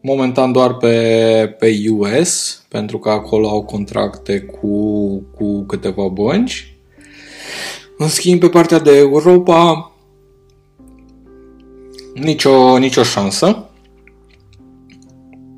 momentan 0.00 0.52
doar 0.52 0.74
pe, 0.74 1.56
pe 1.58 1.76
US, 1.90 2.64
pentru 2.68 2.98
că 2.98 3.10
acolo 3.10 3.48
au 3.48 3.64
contracte 3.64 4.40
cu, 4.40 5.06
cu 5.36 5.62
câteva 5.62 6.08
bănci. 6.08 6.74
În 7.98 8.08
schimb, 8.08 8.40
pe 8.40 8.48
partea 8.48 8.78
de 8.78 8.96
Europa, 8.96 9.92
nicio, 12.14 12.78
nicio 12.78 13.02
șansă. 13.02 13.70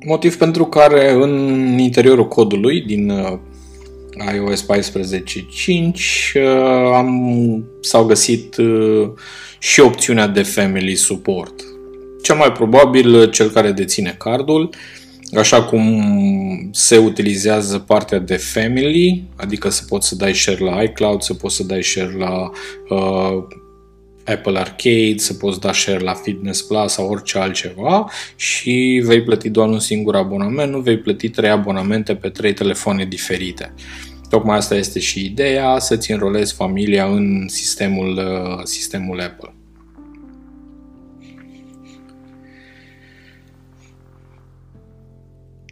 Motiv 0.05 0.37
pentru 0.37 0.65
care 0.65 1.11
în 1.11 1.31
interiorul 1.77 2.27
codului 2.27 2.81
din 2.81 3.09
uh, 3.09 3.39
iOS 4.35 4.65
14.5 4.65 4.73
uh, 6.33 6.41
am, 6.93 7.63
s-au 7.81 8.05
găsit 8.05 8.57
uh, 8.57 9.09
și 9.59 9.79
opțiunea 9.79 10.27
de 10.27 10.43
Family 10.43 10.95
Support. 10.95 11.53
Cel 12.21 12.35
mai 12.35 12.51
probabil 12.51 13.29
cel 13.29 13.49
care 13.49 13.71
deține 13.71 14.15
cardul, 14.17 14.69
așa 15.37 15.63
cum 15.63 16.03
se 16.71 16.97
utilizează 16.97 17.79
partea 17.79 18.19
de 18.19 18.35
family, 18.35 19.23
adică 19.35 19.69
să 19.69 19.83
poți 19.87 20.07
să 20.07 20.15
dai 20.15 20.33
share 20.33 20.63
la 20.63 20.81
iCloud, 20.81 21.21
să 21.21 21.33
poți 21.33 21.55
să 21.55 21.63
dai 21.63 21.83
share 21.83 22.15
la 22.17 22.49
uh, 22.89 23.43
Apple 24.25 24.59
Arcade, 24.59 25.17
să 25.17 25.33
poți 25.33 25.59
da 25.59 25.73
share 25.73 25.99
la 25.99 26.13
Fitness 26.13 26.61
Plus 26.61 26.91
sau 26.91 27.09
orice 27.09 27.37
altceva 27.37 28.09
și 28.35 29.01
vei 29.05 29.23
plăti 29.23 29.49
doar 29.49 29.69
un 29.69 29.79
singur 29.79 30.15
abonament, 30.15 30.71
nu 30.71 30.79
vei 30.79 30.97
plăti 30.97 31.29
trei 31.29 31.49
abonamente 31.49 32.15
pe 32.15 32.29
trei 32.29 32.53
telefoane 32.53 33.05
diferite. 33.05 33.73
Tocmai 34.29 34.57
asta 34.57 34.75
este 34.75 34.99
și 34.99 35.25
ideea, 35.25 35.79
să-ți 35.79 36.11
înrolezi 36.11 36.53
familia 36.53 37.05
în 37.05 37.47
sistemul, 37.47 38.17
uh, 38.17 38.63
sistemul 38.63 39.21
Apple. 39.21 39.53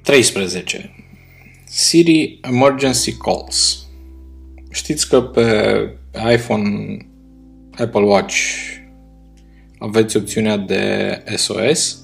13. 0.02 0.96
Siri 1.66 2.40
Emergency 2.42 3.14
Calls. 3.18 3.86
Știți 4.72 5.10
că 5.10 5.22
pe 5.22 5.88
iPhone, 6.34 6.98
Apple 7.82 8.02
Watch 8.02 8.36
aveți 9.80 10.17
opțiunea 10.17 10.58
de 10.58 11.24
SOS, 11.36 12.02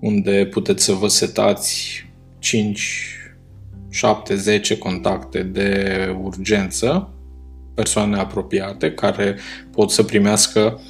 unde 0.00 0.46
puteți 0.46 0.84
să 0.84 0.92
vă 0.92 1.08
setați 1.08 2.04
5, 2.38 3.02
7, 3.90 4.34
10 4.34 4.78
contacte 4.78 5.42
de 5.42 5.96
urgență, 6.22 7.14
persoane 7.74 8.18
apropiate, 8.18 8.92
care 8.92 9.36
pot 9.72 9.90
să 9.90 10.02
primească 10.02 10.80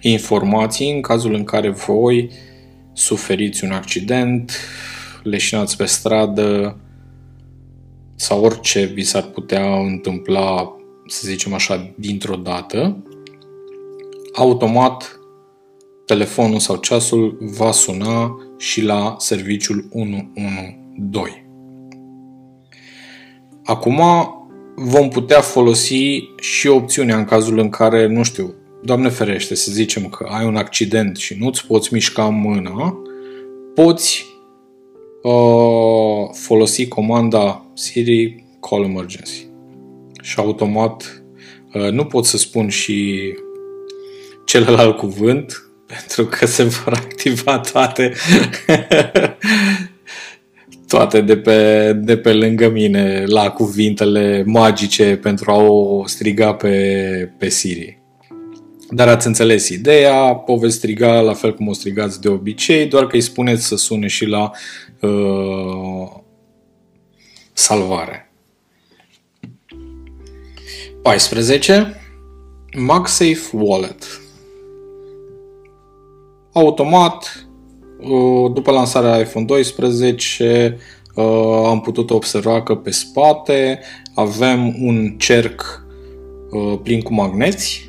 informații 0.00 0.94
în 0.94 1.00
cazul 1.00 1.34
în 1.34 1.44
care 1.44 1.70
voi 1.70 2.30
suferiți 2.92 3.64
un 3.64 3.70
accident, 3.70 4.52
leșinați 5.22 5.76
pe 5.76 5.84
stradă 5.84 6.80
sau 8.14 8.44
orice 8.44 8.84
vi 8.84 9.02
s-ar 9.02 9.22
putea 9.22 9.76
întâmpla, 9.76 10.76
să 11.06 11.20
zicem 11.24 11.52
așa, 11.52 11.94
dintr-o 11.96 12.36
dată, 12.36 13.02
automat 14.38 15.20
telefonul 16.06 16.58
sau 16.58 16.76
ceasul 16.76 17.36
va 17.40 17.72
suna 17.72 18.36
și 18.58 18.82
la 18.82 19.14
serviciul 19.18 19.88
112. 19.92 21.46
Acum 23.64 24.00
vom 24.76 25.08
putea 25.08 25.40
folosi 25.40 26.22
și 26.36 26.68
opțiunea 26.68 27.16
în 27.16 27.24
cazul 27.24 27.58
în 27.58 27.68
care, 27.68 28.06
nu 28.06 28.22
știu, 28.22 28.54
Doamne 28.82 29.08
ferește, 29.08 29.54
să 29.54 29.72
zicem 29.72 30.08
că 30.08 30.26
ai 30.30 30.46
un 30.46 30.56
accident 30.56 31.16
și 31.16 31.36
nu-ți 31.38 31.66
poți 31.66 31.92
mișca 31.92 32.24
mâna, 32.24 33.02
poți 33.74 34.26
uh, 35.22 36.28
folosi 36.32 36.88
comanda 36.88 37.66
Siri 37.74 38.44
Call 38.60 38.84
Emergency. 38.84 39.46
Și 40.22 40.38
automat 40.38 41.22
uh, 41.74 41.90
nu 41.90 42.04
pot 42.04 42.24
să 42.24 42.36
spun 42.36 42.68
și 42.68 43.18
celălalt 44.48 44.96
cuvânt 44.96 45.62
pentru 45.86 46.26
că 46.26 46.46
se 46.46 46.62
vor 46.62 46.92
activa 46.92 47.58
toate 47.58 48.12
toate 50.88 51.20
de 51.20 51.36
pe, 51.36 51.92
de 51.92 52.16
pe 52.16 52.32
lângă 52.32 52.68
mine 52.68 53.24
la 53.26 53.50
cuvintele 53.50 54.42
magice 54.46 55.18
pentru 55.22 55.50
a 55.50 55.56
o 55.56 56.06
striga 56.06 56.54
pe, 56.54 57.32
pe 57.38 57.48
Siri. 57.48 57.98
Dar 58.90 59.08
ați 59.08 59.26
înțeles 59.26 59.68
ideea, 59.68 60.42
o 60.46 60.56
veți 60.56 60.74
striga 60.74 61.20
la 61.20 61.32
fel 61.32 61.54
cum 61.54 61.68
o 61.68 61.72
strigați 61.72 62.20
de 62.20 62.28
obicei, 62.28 62.86
doar 62.86 63.06
că 63.06 63.16
îi 63.16 63.20
spuneți 63.20 63.66
să 63.66 63.76
sune 63.76 64.06
și 64.06 64.24
la 64.24 64.50
uh, 65.00 66.10
salvare. 67.52 68.32
14. 71.02 72.00
MagSafe 72.76 73.48
Wallet. 73.52 74.20
Automat, 76.58 77.48
uh, 78.00 78.52
după 78.52 78.70
lansarea 78.70 79.18
iPhone 79.18 79.44
12, 79.44 80.78
uh, 81.14 81.24
am 81.66 81.80
putut 81.80 82.10
observa 82.10 82.62
că 82.62 82.74
pe 82.74 82.90
spate 82.90 83.80
avem 84.14 84.74
un 84.82 85.14
cerc 85.18 85.86
uh, 86.50 86.78
plin 86.82 87.00
cu 87.00 87.14
magneți 87.14 87.88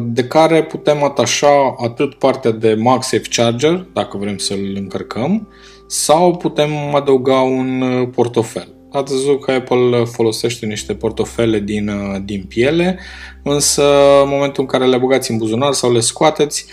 de 0.00 0.24
care 0.24 0.62
putem 0.62 1.02
atașa 1.02 1.74
atât 1.78 2.14
partea 2.14 2.50
de 2.50 2.74
MagSafe 2.74 3.28
Charger, 3.30 3.86
dacă 3.92 4.16
vrem 4.16 4.36
să-l 4.36 4.72
încărcăm, 4.74 5.48
sau 5.86 6.36
putem 6.36 6.94
adăuga 6.94 7.40
un 7.40 7.80
uh, 7.80 8.08
portofel. 8.14 8.68
Ați 8.92 9.12
văzut 9.12 9.40
că 9.44 9.50
Apple 9.50 10.04
folosește 10.04 10.66
niște 10.66 10.94
portofele 10.94 11.60
din, 11.60 11.88
uh, 11.88 12.20
din 12.24 12.44
piele, 12.48 12.98
însă 13.42 13.82
în 14.22 14.28
momentul 14.28 14.62
în 14.62 14.68
care 14.68 14.86
le 14.86 14.96
băgați 14.96 15.30
în 15.30 15.36
buzunar 15.36 15.72
sau 15.72 15.92
le 15.92 16.00
scoateți, 16.00 16.66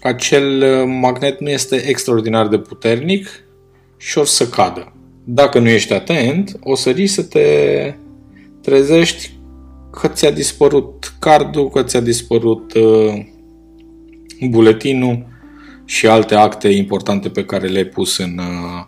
acel 0.00 0.62
uh, 0.62 0.96
magnet 1.00 1.40
nu 1.40 1.50
este 1.50 1.76
extraordinar 1.88 2.48
de 2.48 2.58
puternic 2.58 3.28
și 3.96 4.18
o 4.18 4.24
să 4.24 4.48
cadă. 4.48 4.92
Dacă 5.24 5.58
nu 5.58 5.68
ești 5.68 5.92
atent, 5.92 6.58
o 6.62 6.74
să 6.74 6.90
riști 6.90 7.14
să 7.14 7.22
te 7.22 7.44
trezești 8.60 9.30
că 9.90 10.08
ți-a 10.08 10.30
dispărut 10.30 11.12
cardul, 11.18 11.68
că 11.68 11.82
ți-a 11.82 12.00
dispărut 12.00 12.74
uh, 12.74 13.26
buletinul 14.48 15.26
și 15.84 16.06
alte 16.06 16.34
acte 16.34 16.68
importante 16.68 17.28
pe 17.28 17.44
care 17.44 17.66
le-ai 17.66 17.84
pus 17.84 18.18
în, 18.18 18.38
uh, 18.38 18.84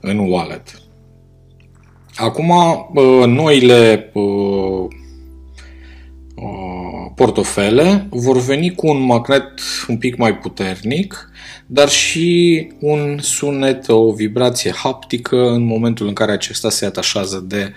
în 0.00 0.18
wallet. 0.18 0.82
Acum, 2.16 2.52
noile 3.26 4.10
portofele 7.14 8.06
vor 8.10 8.38
veni 8.38 8.74
cu 8.74 8.86
un 8.86 9.00
magnet 9.00 9.60
un 9.88 9.98
pic 9.98 10.16
mai 10.16 10.38
puternic, 10.38 11.30
dar 11.66 11.88
și 11.88 12.68
un 12.80 13.18
sunet, 13.20 13.88
o 13.88 14.12
vibrație 14.12 14.72
haptică 14.72 15.48
în 15.48 15.62
momentul 15.62 16.06
în 16.06 16.12
care 16.12 16.32
acesta 16.32 16.70
se 16.70 16.86
atașează 16.86 17.44
de, 17.48 17.72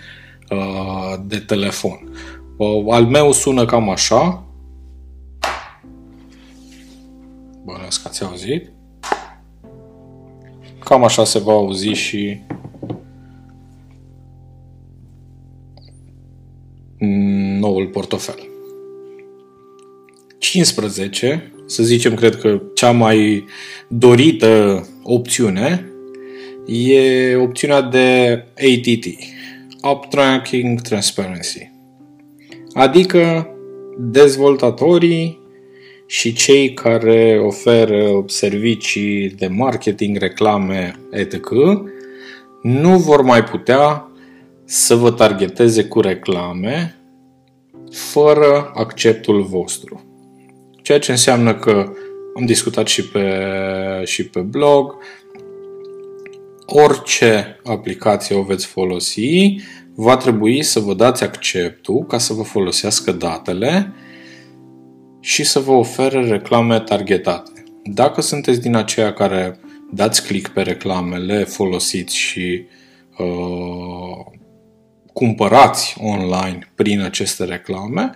de 1.26 1.38
telefon. 1.38 2.12
Al 2.88 3.06
meu 3.06 3.32
sună 3.32 3.64
cam 3.64 3.90
așa. 3.90 4.42
Bănuiesc 7.64 8.02
că 8.02 8.08
ați 8.08 8.24
auzit. 8.24 8.72
Cam 10.84 11.04
așa 11.04 11.24
se 11.24 11.38
va 11.38 11.52
auzi 11.52 11.88
și 11.88 12.40
noul 17.60 17.86
portofel. 17.86 18.47
15, 20.38 21.52
să 21.66 21.82
zicem, 21.82 22.14
cred 22.14 22.36
că 22.36 22.62
cea 22.74 22.90
mai 22.90 23.44
dorită 23.88 24.86
opțiune 25.02 25.92
e 26.66 27.36
opțiunea 27.36 27.80
de 27.80 28.44
ATT, 28.54 29.06
Up 29.92 30.04
Tracking 30.04 30.80
Transparency. 30.80 31.70
Adică 32.72 33.48
dezvoltatorii 33.98 35.38
și 36.06 36.32
cei 36.32 36.74
care 36.74 37.40
oferă 37.44 38.24
servicii 38.26 39.28
de 39.30 39.46
marketing, 39.46 40.16
reclame, 40.16 41.00
etc. 41.10 41.50
nu 42.62 42.98
vor 42.98 43.22
mai 43.22 43.44
putea 43.44 44.10
să 44.64 44.94
vă 44.94 45.10
targeteze 45.10 45.84
cu 45.84 46.00
reclame 46.00 46.96
fără 47.90 48.70
acceptul 48.74 49.42
vostru. 49.42 50.07
Ceea 50.88 51.00
ce 51.00 51.10
înseamnă 51.10 51.54
că 51.54 51.92
am 52.36 52.44
discutat 52.46 52.86
și 52.86 53.08
pe, 53.08 53.22
și 54.04 54.26
pe 54.26 54.40
blog, 54.40 54.94
orice 56.66 57.60
aplicație 57.64 58.36
o 58.36 58.42
veți 58.42 58.66
folosi, 58.66 59.54
va 59.94 60.16
trebui 60.16 60.62
să 60.62 60.80
vă 60.80 60.94
dați 60.94 61.22
acceptul 61.22 62.04
ca 62.04 62.18
să 62.18 62.32
vă 62.32 62.42
folosească 62.42 63.12
datele 63.12 63.92
și 65.20 65.44
să 65.44 65.58
vă 65.58 65.72
ofere 65.72 66.28
reclame 66.28 66.80
targetate. 66.80 67.64
Dacă 67.84 68.20
sunteți 68.20 68.60
din 68.60 68.74
aceia 68.74 69.12
care 69.12 69.60
dați 69.92 70.26
click 70.26 70.52
pe 70.52 70.62
reclamele, 70.62 71.44
folosiți 71.44 72.16
și 72.16 72.66
uh, 73.18 74.24
cumpărați 75.12 75.96
online 76.00 76.72
prin 76.74 77.00
aceste 77.00 77.44
reclame, 77.44 78.10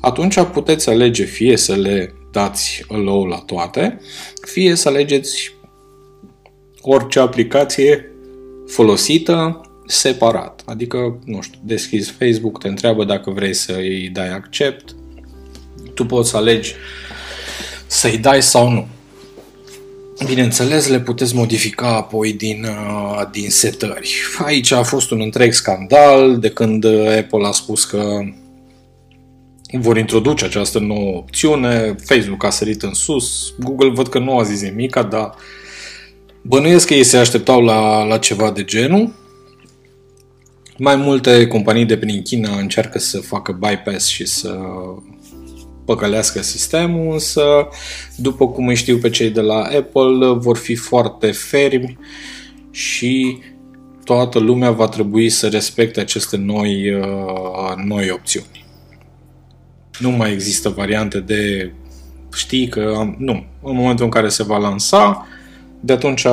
atunci 0.00 0.40
puteți 0.40 0.88
alege 0.88 1.24
fie 1.24 1.56
să 1.56 1.74
le 1.74 2.12
dați 2.32 2.84
allow 2.88 3.24
la 3.24 3.36
toate, 3.36 4.00
fie 4.40 4.74
să 4.74 4.88
alegeți 4.88 5.54
orice 6.80 7.18
aplicație 7.18 8.12
folosită 8.66 9.60
separat. 9.86 10.62
Adică, 10.66 11.18
nu 11.24 11.40
știu, 11.40 11.58
deschizi 11.62 12.10
Facebook, 12.10 12.58
te 12.58 12.68
întreabă 12.68 13.04
dacă 13.04 13.30
vrei 13.30 13.54
să 13.54 13.72
îi 13.72 14.08
dai 14.08 14.32
accept, 14.32 14.94
tu 15.94 16.06
poți 16.06 16.30
să 16.30 16.36
alegi 16.36 16.74
să-i 17.86 18.18
dai 18.18 18.42
sau 18.42 18.70
nu. 18.70 18.86
Bineînțeles, 20.26 20.88
le 20.88 21.00
puteți 21.00 21.34
modifica 21.34 21.96
apoi 21.96 22.32
din, 22.32 22.64
uh, 22.64 23.22
din 23.30 23.50
setări. 23.50 24.14
Aici 24.38 24.70
a 24.70 24.82
fost 24.82 25.10
un 25.10 25.20
întreg 25.20 25.52
scandal 25.52 26.38
de 26.38 26.50
când 26.50 26.84
Apple 27.18 27.46
a 27.46 27.50
spus 27.50 27.84
că 27.84 28.20
vor 29.72 29.96
introduce 29.96 30.44
această 30.44 30.78
nouă 30.78 31.16
opțiune, 31.16 31.94
Facebook 32.04 32.44
a 32.44 32.50
sărit 32.50 32.82
în 32.82 32.94
sus, 32.94 33.54
Google 33.58 33.90
văd 33.90 34.08
că 34.08 34.18
nu 34.18 34.38
a 34.38 34.42
zis 34.42 34.62
nimic, 34.62 34.96
dar 34.96 35.34
bănuiesc 36.42 36.86
că 36.86 36.94
ei 36.94 37.04
se 37.04 37.16
așteptau 37.16 37.60
la, 37.60 38.04
la 38.04 38.18
ceva 38.18 38.50
de 38.50 38.64
genul. 38.64 39.14
Mai 40.78 40.96
multe 40.96 41.46
companii 41.46 41.84
de 41.84 41.96
prin 41.96 42.22
China 42.22 42.58
încearcă 42.58 42.98
să 42.98 43.18
facă 43.20 43.52
bypass 43.52 44.06
și 44.06 44.26
să 44.26 44.58
păcălească 45.84 46.42
sistemul, 46.42 47.12
însă, 47.12 47.68
după 48.16 48.48
cum 48.48 48.66
îi 48.66 48.74
știu 48.74 48.98
pe 48.98 49.10
cei 49.10 49.30
de 49.30 49.40
la 49.40 49.62
Apple, 49.62 50.32
vor 50.34 50.56
fi 50.56 50.74
foarte 50.74 51.30
fermi 51.30 51.98
și 52.70 53.38
toată 54.04 54.38
lumea 54.38 54.70
va 54.70 54.88
trebui 54.88 55.28
să 55.28 55.48
respecte 55.48 56.00
aceste 56.00 56.36
noi, 56.36 56.94
uh, 56.94 57.74
noi 57.84 58.10
opțiuni. 58.10 58.57
Nu 59.98 60.10
mai 60.10 60.32
există 60.32 60.68
variante 60.68 61.20
de 61.20 61.72
știi 62.34 62.68
că 62.68 62.94
am, 62.98 63.14
nu. 63.18 63.44
În 63.62 63.76
momentul 63.76 64.04
în 64.04 64.10
care 64.10 64.28
se 64.28 64.42
va 64.42 64.58
lansa, 64.58 65.26
de 65.80 65.92
atunci 65.92 66.26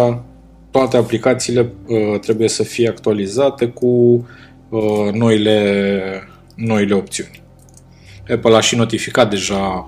toate 0.71 0.97
aplicațiile 0.97 1.73
uh, 1.88 2.19
trebuie 2.19 2.47
să 2.47 2.63
fie 2.63 2.88
actualizate 2.88 3.67
cu 3.67 3.88
uh, 4.69 5.12
noile, 5.13 6.28
noile 6.56 6.93
opțiuni. 6.93 7.41
Apple 8.30 8.56
a 8.56 8.60
și 8.60 8.75
notificat 8.75 9.30
deja 9.30 9.86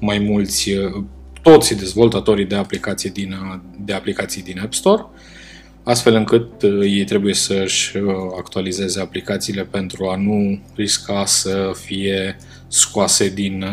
mai 0.00 0.18
mulți, 0.18 0.70
uh, 0.72 1.02
toți 1.42 1.74
dezvoltatorii 1.74 2.44
de 2.44 2.54
aplicații 2.54 3.10
din, 3.10 3.32
uh, 3.32 3.60
de 3.84 3.92
aplicații 3.92 4.42
din 4.42 4.60
App 4.60 4.72
Store, 4.72 5.02
astfel 5.88 6.14
încât 6.14 6.62
uh, 6.62 6.80
ei 6.80 7.04
trebuie 7.04 7.34
să-și 7.34 7.96
actualizeze 8.38 9.00
aplicațiile 9.00 9.64
pentru 9.64 10.08
a 10.08 10.16
nu 10.16 10.60
risca 10.74 11.24
să 11.24 11.70
fie 11.74 12.36
scoase 12.66 13.28
din, 13.28 13.64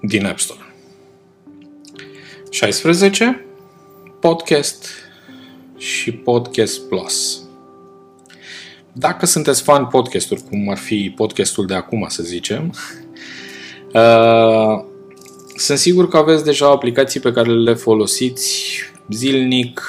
din 0.00 0.26
App 0.26 0.38
Store. 0.38 0.74
16. 2.50 3.44
Podcast 4.20 4.86
și 5.76 6.12
Podcast 6.12 6.80
Plus. 6.88 7.42
Dacă 8.92 9.26
sunteți 9.26 9.62
fan 9.62 9.86
podcasturi, 9.86 10.42
cum 10.42 10.68
ar 10.70 10.78
fi 10.78 11.12
podcastul 11.16 11.66
de 11.66 11.74
acum, 11.74 12.06
să 12.08 12.22
zicem, 12.22 12.74
uh, 13.92 14.84
sunt 15.56 15.78
sigur 15.78 16.08
că 16.08 16.16
aveți 16.16 16.44
deja 16.44 16.66
aplicații 16.66 17.20
pe 17.20 17.32
care 17.32 17.50
le 17.50 17.74
folosiți 17.74 18.68
zilnic, 19.12 19.80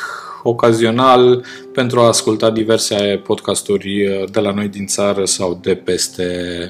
ocazional, 0.43 1.45
pentru 1.73 1.99
a 1.99 2.07
asculta 2.07 2.51
diverse 2.51 3.21
podcasturi 3.23 4.07
uh, 4.07 4.31
de 4.31 4.39
la 4.39 4.51
noi 4.51 4.67
din 4.67 4.85
țară 4.85 5.25
sau 5.25 5.59
de 5.61 5.75
peste 5.75 6.25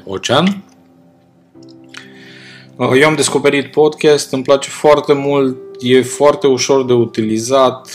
ocean. 0.06 0.64
Uh, 2.76 2.92
eu 3.00 3.08
am 3.08 3.16
descoperit 3.16 3.72
podcast, 3.72 4.34
îmi 4.34 4.44
place 4.44 4.70
foarte 4.70 5.14
mult, 5.14 5.58
e 5.80 6.02
foarte 6.02 6.48
ușor 6.48 6.86
de 6.86 6.94
utilizat, 6.94 7.90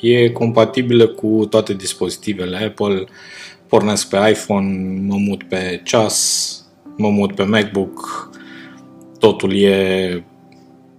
e 0.00 0.30
compatibilă 0.30 1.06
cu 1.06 1.46
toate 1.50 1.72
dispozitivele 1.72 2.56
Apple. 2.56 3.04
Pornesc 3.68 4.08
pe 4.08 4.28
iPhone, 4.30 5.00
mă 5.06 5.16
mut 5.16 5.42
pe 5.42 5.80
ceas, 5.84 6.58
mă 6.96 7.08
mut 7.08 7.34
pe 7.34 7.42
MacBook. 7.42 8.28
Totul 9.18 9.56
e 9.56 10.24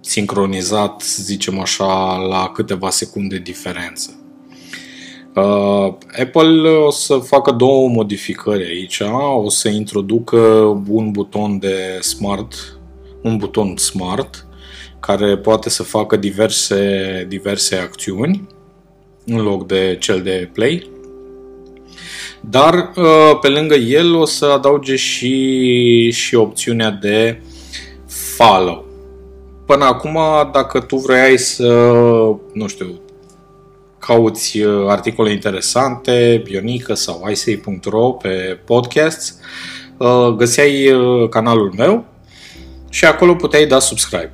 sincronizat, 0.06 1.02
zicem 1.02 1.60
așa, 1.60 2.16
la 2.16 2.50
câteva 2.54 2.90
secunde 2.90 3.38
diferență. 3.38 4.20
Uh, 5.34 5.94
Apple 6.20 6.68
o 6.68 6.90
să 6.90 7.16
facă 7.16 7.50
două 7.50 7.88
modificări 7.88 8.64
aici. 8.64 9.00
O 9.36 9.48
să 9.48 9.68
introducă 9.68 10.38
un 10.88 11.10
buton 11.10 11.58
de 11.58 11.98
smart, 12.00 12.78
un 13.22 13.36
buton 13.36 13.76
smart, 13.76 14.46
care 15.00 15.36
poate 15.36 15.70
să 15.70 15.82
facă 15.82 16.16
diverse, 16.16 17.26
diverse 17.28 17.76
acțiuni 17.76 18.46
în 19.26 19.42
loc 19.42 19.66
de 19.66 19.96
cel 20.00 20.22
de 20.22 20.50
play. 20.52 20.90
Dar 22.40 22.74
uh, 22.74 23.38
pe 23.40 23.48
lângă 23.48 23.74
el 23.74 24.14
o 24.14 24.24
să 24.24 24.44
adauge 24.44 24.96
și, 24.96 26.10
și 26.10 26.34
opțiunea 26.34 26.90
de 26.90 27.42
follow. 28.06 28.85
Până 29.66 29.84
acum, 29.84 30.18
dacă 30.52 30.80
tu 30.80 30.96
vrei 30.96 31.38
să, 31.38 31.66
nu 32.52 32.66
știu, 32.66 33.00
cauți 33.98 34.60
uh, 34.60 34.88
articole 34.88 35.30
interesante, 35.30 36.42
Bionică 36.44 36.94
sau 36.94 37.28
isei.ro 37.30 38.10
pe 38.10 38.60
podcasts, 38.64 39.38
uh, 39.96 40.28
găseai 40.36 40.90
canalul 41.30 41.72
meu 41.76 42.04
și 42.90 43.04
acolo 43.04 43.34
puteai 43.34 43.66
da 43.66 43.78
subscribe. 43.78 44.32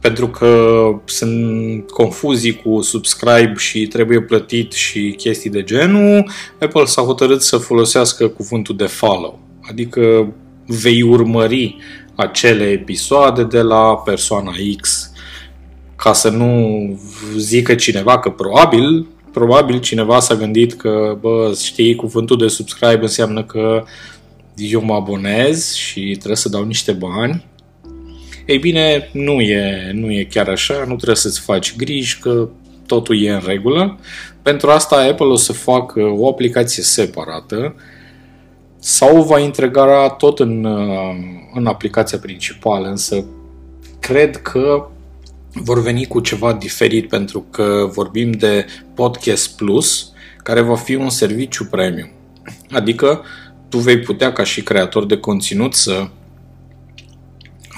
Pentru 0.00 0.28
că 0.28 0.78
sunt 1.04 1.90
confuzii 1.90 2.54
cu 2.54 2.80
subscribe 2.80 3.54
și 3.56 3.86
trebuie 3.86 4.20
plătit 4.20 4.72
și 4.72 5.14
chestii 5.16 5.50
de 5.50 5.62
genul, 5.62 6.30
Apple 6.60 6.84
s-a 6.84 7.02
hotărât 7.02 7.42
să 7.42 7.56
folosească 7.56 8.28
cuvântul 8.28 8.76
de 8.76 8.86
follow, 8.86 9.38
adică 9.68 10.32
vei 10.66 11.02
urmări 11.02 11.76
acele 12.20 12.64
episoade 12.64 13.44
de 13.44 13.60
la 13.60 13.96
persoana 13.96 14.52
X 14.80 15.12
ca 15.96 16.12
să 16.12 16.30
nu 16.30 17.00
zică 17.36 17.74
cineva 17.74 18.18
că 18.18 18.30
probabil 18.30 19.06
probabil 19.32 19.80
cineva 19.80 20.20
s-a 20.20 20.34
gândit 20.34 20.72
că, 20.72 21.16
bă, 21.20 21.56
știi, 21.62 21.94
cuvântul 21.94 22.38
de 22.38 22.48
subscribe 22.48 22.98
înseamnă 23.00 23.44
că 23.44 23.84
eu 24.56 24.84
mă 24.84 24.94
abonez 24.94 25.74
și 25.74 26.00
trebuie 26.16 26.36
să 26.36 26.48
dau 26.48 26.64
niște 26.64 26.92
bani. 26.92 27.44
Ei 28.46 28.58
bine, 28.58 29.10
nu 29.12 29.40
e, 29.40 29.90
nu 29.94 30.10
e 30.10 30.24
chiar 30.24 30.48
așa, 30.48 30.74
nu 30.74 30.94
trebuie 30.94 31.16
să-ți 31.16 31.40
faci 31.40 31.76
griji 31.76 32.18
că 32.18 32.48
totul 32.86 33.22
e 33.22 33.30
în 33.30 33.42
regulă. 33.46 33.98
Pentru 34.42 34.70
asta 34.70 35.06
Apple 35.10 35.26
o 35.26 35.36
să 35.36 35.52
facă 35.52 36.00
o 36.00 36.28
aplicație 36.28 36.82
separată 36.82 37.74
sau 38.78 39.22
va 39.22 39.38
integra 39.38 40.08
tot 40.08 40.38
în, 40.38 40.64
în 41.54 41.66
aplicația 41.66 42.18
principală, 42.18 42.88
însă 42.88 43.24
cred 43.98 44.36
că 44.36 44.88
vor 45.52 45.82
veni 45.82 46.06
cu 46.06 46.20
ceva 46.20 46.52
diferit 46.52 47.08
pentru 47.08 47.46
că 47.50 47.88
vorbim 47.92 48.30
de 48.30 48.66
Podcast 48.94 49.56
Plus, 49.56 50.12
care 50.42 50.60
va 50.60 50.76
fi 50.76 50.94
un 50.94 51.10
serviciu 51.10 51.64
premium. 51.64 52.10
Adică 52.70 53.22
tu 53.68 53.78
vei 53.78 53.98
putea 53.98 54.32
ca 54.32 54.44
și 54.44 54.62
creator 54.62 55.06
de 55.06 55.16
conținut 55.16 55.74
să 55.74 56.08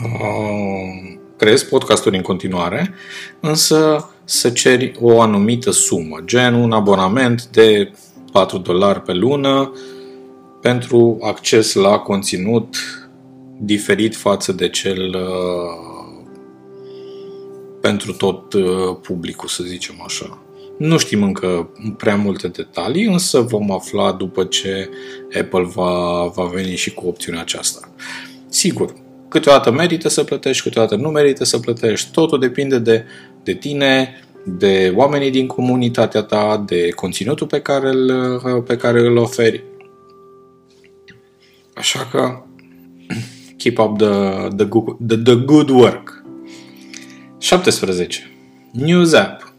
uh, 0.04 1.18
creezi 1.36 1.68
podcasturi 1.68 2.16
în 2.16 2.22
continuare, 2.22 2.94
însă 3.40 4.10
să 4.24 4.50
ceri 4.50 4.92
o 5.00 5.20
anumită 5.20 5.70
sumă, 5.70 6.18
gen 6.24 6.54
un 6.54 6.72
abonament 6.72 7.46
de 7.46 7.92
4 8.32 8.58
dolari 8.58 9.02
pe 9.02 9.12
lună 9.12 9.72
pentru 10.60 11.18
acces 11.20 11.74
la 11.74 11.98
conținut 11.98 12.76
diferit 13.60 14.16
față 14.16 14.52
de 14.52 14.68
cel 14.68 15.14
uh, 15.14 15.90
pentru 17.80 18.12
tot 18.12 18.52
uh, 18.52 18.96
publicul, 19.02 19.48
să 19.48 19.62
zicem 19.62 19.94
așa. 20.04 20.38
Nu 20.78 20.98
știm 20.98 21.22
încă 21.22 21.70
prea 21.96 22.16
multe 22.16 22.48
detalii, 22.48 23.04
însă 23.04 23.40
vom 23.40 23.70
afla 23.70 24.12
după 24.12 24.44
ce 24.44 24.90
Apple 25.40 25.64
va, 25.74 26.24
va 26.34 26.44
veni 26.44 26.76
și 26.76 26.94
cu 26.94 27.06
opțiunea 27.06 27.40
aceasta. 27.40 27.92
Sigur, 28.48 28.94
câteodată 29.28 29.70
merită 29.70 30.08
să 30.08 30.24
plătești, 30.24 30.62
câteodată 30.62 30.96
nu 30.96 31.08
merită 31.08 31.44
să 31.44 31.58
plătești. 31.58 32.10
Totul 32.12 32.38
depinde 32.38 32.78
de, 32.78 33.04
de 33.42 33.54
tine, 33.54 34.20
de 34.44 34.92
oamenii 34.96 35.30
din 35.30 35.46
comunitatea 35.46 36.22
ta, 36.22 36.64
de 36.66 36.88
conținutul 36.88 37.46
pe 37.46 37.60
care 37.60 37.88
îl, 37.88 38.62
pe 38.66 38.76
care 38.76 39.00
îl 39.00 39.16
oferi. 39.16 39.64
Așa 41.80 42.08
că 42.10 42.42
keep 43.56 43.78
up 43.78 43.98
the, 43.98 44.48
the, 44.56 44.64
good, 44.64 44.96
the, 45.06 45.16
the 45.16 45.34
good 45.34 45.68
work. 45.68 46.24
17. 47.38 48.30
News 48.72 49.12
App. 49.12 49.54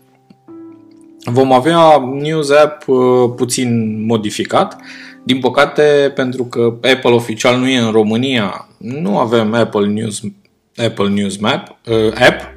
Vom 1.26 1.52
avea 1.52 1.98
News 2.22 2.50
App 2.50 2.88
uh, 2.88 3.32
puțin 3.36 4.02
modificat. 4.06 4.78
Din 5.24 5.40
păcate, 5.40 6.12
pentru 6.16 6.44
că 6.44 6.60
Apple 6.74 7.12
oficial 7.12 7.60
nu 7.60 7.68
e 7.68 7.78
în 7.78 7.92
România, 7.92 8.68
nu 8.78 9.18
avem 9.18 9.54
Apple 9.54 9.88
News, 9.88 10.22
Apple 10.76 11.10
News 11.10 11.38
Map, 11.38 11.78
uh, 11.88 12.14
app. 12.28 12.54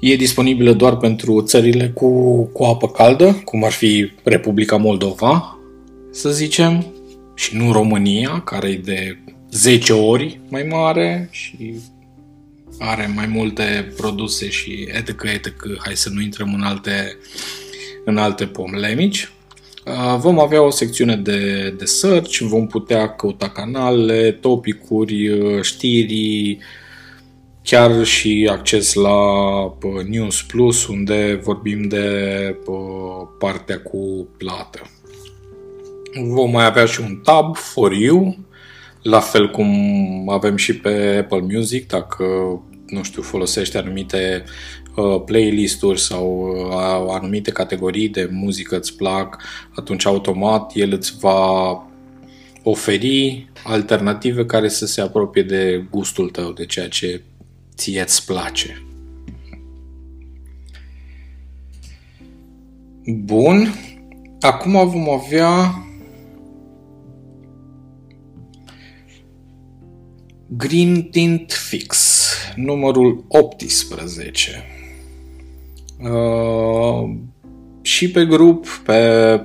E 0.00 0.16
disponibilă 0.16 0.72
doar 0.72 0.96
pentru 0.96 1.42
țările 1.42 1.88
cu, 1.94 2.42
cu 2.44 2.64
apă 2.64 2.88
caldă, 2.88 3.42
cum 3.44 3.64
ar 3.64 3.72
fi 3.72 4.12
Republica 4.22 4.76
Moldova, 4.76 5.58
să 6.10 6.30
zicem, 6.30 6.93
și 7.34 7.56
nu 7.56 7.72
România, 7.72 8.40
care 8.44 8.68
e 8.68 8.76
de 8.76 9.18
10 9.50 9.92
ori 9.92 10.40
mai 10.48 10.62
mare 10.62 11.28
și 11.30 11.74
are 12.78 13.12
mai 13.14 13.26
multe 13.26 13.92
produse 13.96 14.48
și 14.48 14.88
etc. 14.92 15.22
etc. 15.22 15.52
Hai 15.78 15.96
să 15.96 16.10
nu 16.10 16.20
intrăm 16.20 16.54
în 16.54 16.62
alte, 16.62 17.16
în 18.04 18.16
alte 18.16 18.46
polemici. 18.46 19.28
Uh, 19.86 20.16
vom 20.18 20.38
avea 20.38 20.62
o 20.62 20.70
secțiune 20.70 21.16
de, 21.16 21.70
de 21.78 21.84
search, 21.84 22.38
vom 22.38 22.66
putea 22.66 23.08
căuta 23.08 23.48
canale, 23.48 24.32
topicuri, 24.32 25.28
uh, 25.28 25.62
știri, 25.62 26.58
chiar 27.62 28.04
și 28.04 28.48
acces 28.50 28.94
la 28.94 29.18
uh, 29.64 30.04
News 30.08 30.42
Plus, 30.42 30.86
unde 30.86 31.40
vorbim 31.42 31.88
de 31.88 32.56
partea 33.38 33.80
cu 33.80 34.28
plată. 34.38 34.80
Vom 36.22 36.50
mai 36.50 36.64
avea 36.64 36.84
și 36.84 37.00
un 37.00 37.16
tab 37.16 37.56
for 37.56 37.92
you, 37.92 38.36
la 39.02 39.20
fel 39.20 39.50
cum 39.50 39.68
avem 40.28 40.56
și 40.56 40.76
pe 40.76 41.16
Apple 41.20 41.46
Music, 41.52 41.88
dacă, 41.88 42.24
nu 42.86 43.02
știu, 43.02 43.22
folosești 43.22 43.76
anumite 43.76 44.44
uh, 44.96 45.22
playlist-uri 45.24 46.00
sau 46.00 46.56
uh, 46.70 47.14
anumite 47.14 47.50
categorii 47.50 48.08
de 48.08 48.28
muzică 48.32 48.76
îți 48.76 48.96
plac, 48.96 49.42
atunci 49.74 50.06
automat 50.06 50.72
el 50.74 50.92
îți 50.92 51.18
va 51.18 51.82
oferi 52.62 53.48
alternative 53.64 54.46
care 54.46 54.68
să 54.68 54.86
se 54.86 55.00
apropie 55.00 55.42
de 55.42 55.86
gustul 55.90 56.30
tău, 56.30 56.52
de 56.52 56.66
ceea 56.66 56.88
ce 56.88 57.22
ție 57.74 58.00
îți 58.00 58.26
place. 58.26 58.86
Bun. 63.06 63.74
Acum 64.40 64.88
vom 64.88 65.10
avea 65.10 65.74
Green 70.48 71.02
Tint 71.02 71.52
Fix, 71.52 72.28
numărul 72.56 73.24
18. 73.28 74.64
Uh, 76.02 77.16
și 77.82 78.10
pe 78.10 78.24
grup, 78.24 78.66
pe 78.84 79.00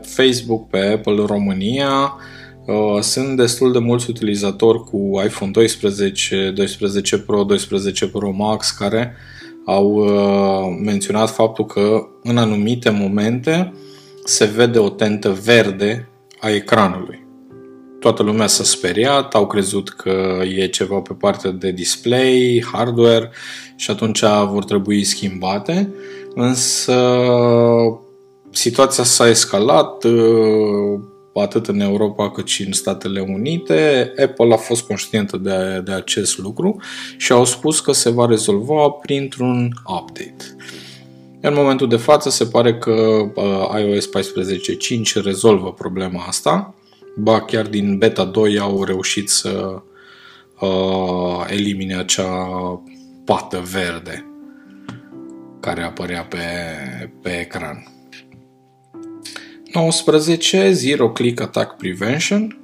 Facebook, 0.06 0.70
pe 0.70 0.78
Apple 0.78 1.26
România, 1.26 2.14
uh, 2.66 3.02
sunt 3.02 3.38
destul 3.38 3.72
de 3.72 3.80
mulți 3.80 4.10
utilizatori 4.10 4.84
cu 4.84 5.22
iPhone 5.26 5.52
12, 5.52 6.52
12 6.56 7.18
Pro, 7.18 7.44
12 7.44 8.08
Pro 8.08 8.32
Max 8.32 8.72
care 8.72 9.16
au 9.66 9.86
uh, 9.92 10.78
menționat 10.84 11.30
faptul 11.30 11.66
că 11.66 12.08
în 12.24 12.38
anumite 12.38 12.90
momente 12.90 13.74
se 14.26 14.46
vede 14.46 14.80
o 14.80 14.90
tentă 14.90 15.30
verde 15.44 16.10
a 16.40 16.50
ecranului 16.50 17.19
toată 18.00 18.24
lumea 18.24 18.48
s-a 18.48 18.64
speriat, 18.64 19.34
au 19.34 19.48
crezut 19.48 19.90
că 19.90 20.42
e 20.56 20.68
ceva 20.68 21.00
pe 21.00 21.14
partea 21.14 21.52
de 21.52 21.72
display, 21.72 22.64
hardware 22.72 23.32
și 23.76 23.92
atunci 23.92 24.24
vor 24.50 24.64
trebui 24.66 25.04
schimbate, 25.04 25.94
însă 26.36 26.96
situația 28.52 29.04
s-a 29.04 29.30
escalat 29.30 30.04
uh, 30.04 31.00
atât 31.34 31.68
în 31.68 31.80
Europa 31.80 32.32
cât 32.32 32.48
și 32.48 32.64
în 32.64 32.72
Statele 32.72 33.20
Unite. 33.20 34.12
Apple 34.24 34.54
a 34.54 34.58
fost 34.58 34.82
conștientă 34.82 35.38
de, 35.38 35.82
de 35.86 35.92
acest 35.92 36.38
lucru 36.38 36.82
și 37.18 37.32
au 37.32 37.46
spus 37.46 37.80
că 37.80 37.92
se 37.92 38.10
va 38.10 38.26
rezolva 38.26 38.90
printr-un 38.90 39.74
update. 39.86 40.56
În 41.42 41.54
momentul 41.54 41.88
de 41.88 41.96
față 41.96 42.30
se 42.30 42.46
pare 42.46 42.78
că 42.78 42.92
uh, 43.36 43.82
iOS 43.82 44.10
14.5 44.10 45.24
rezolvă 45.24 45.74
problema 45.74 46.24
asta 46.28 46.74
ba 47.20 47.42
chiar 47.42 47.68
din 47.68 47.98
beta 47.98 48.26
2 48.26 48.60
au 48.60 48.84
reușit 48.84 49.30
să 49.30 49.82
uh, 50.60 51.46
elimine 51.48 51.96
acea 51.96 52.48
pată 53.26 53.64
verde 53.72 54.26
care 55.60 55.82
apărea 55.82 56.24
pe, 56.24 56.38
pe 57.22 57.40
ecran. 57.40 57.88
19. 59.74 60.72
Zero 60.72 61.12
Click 61.12 61.42
Attack 61.42 61.78
Prevention 61.78 62.60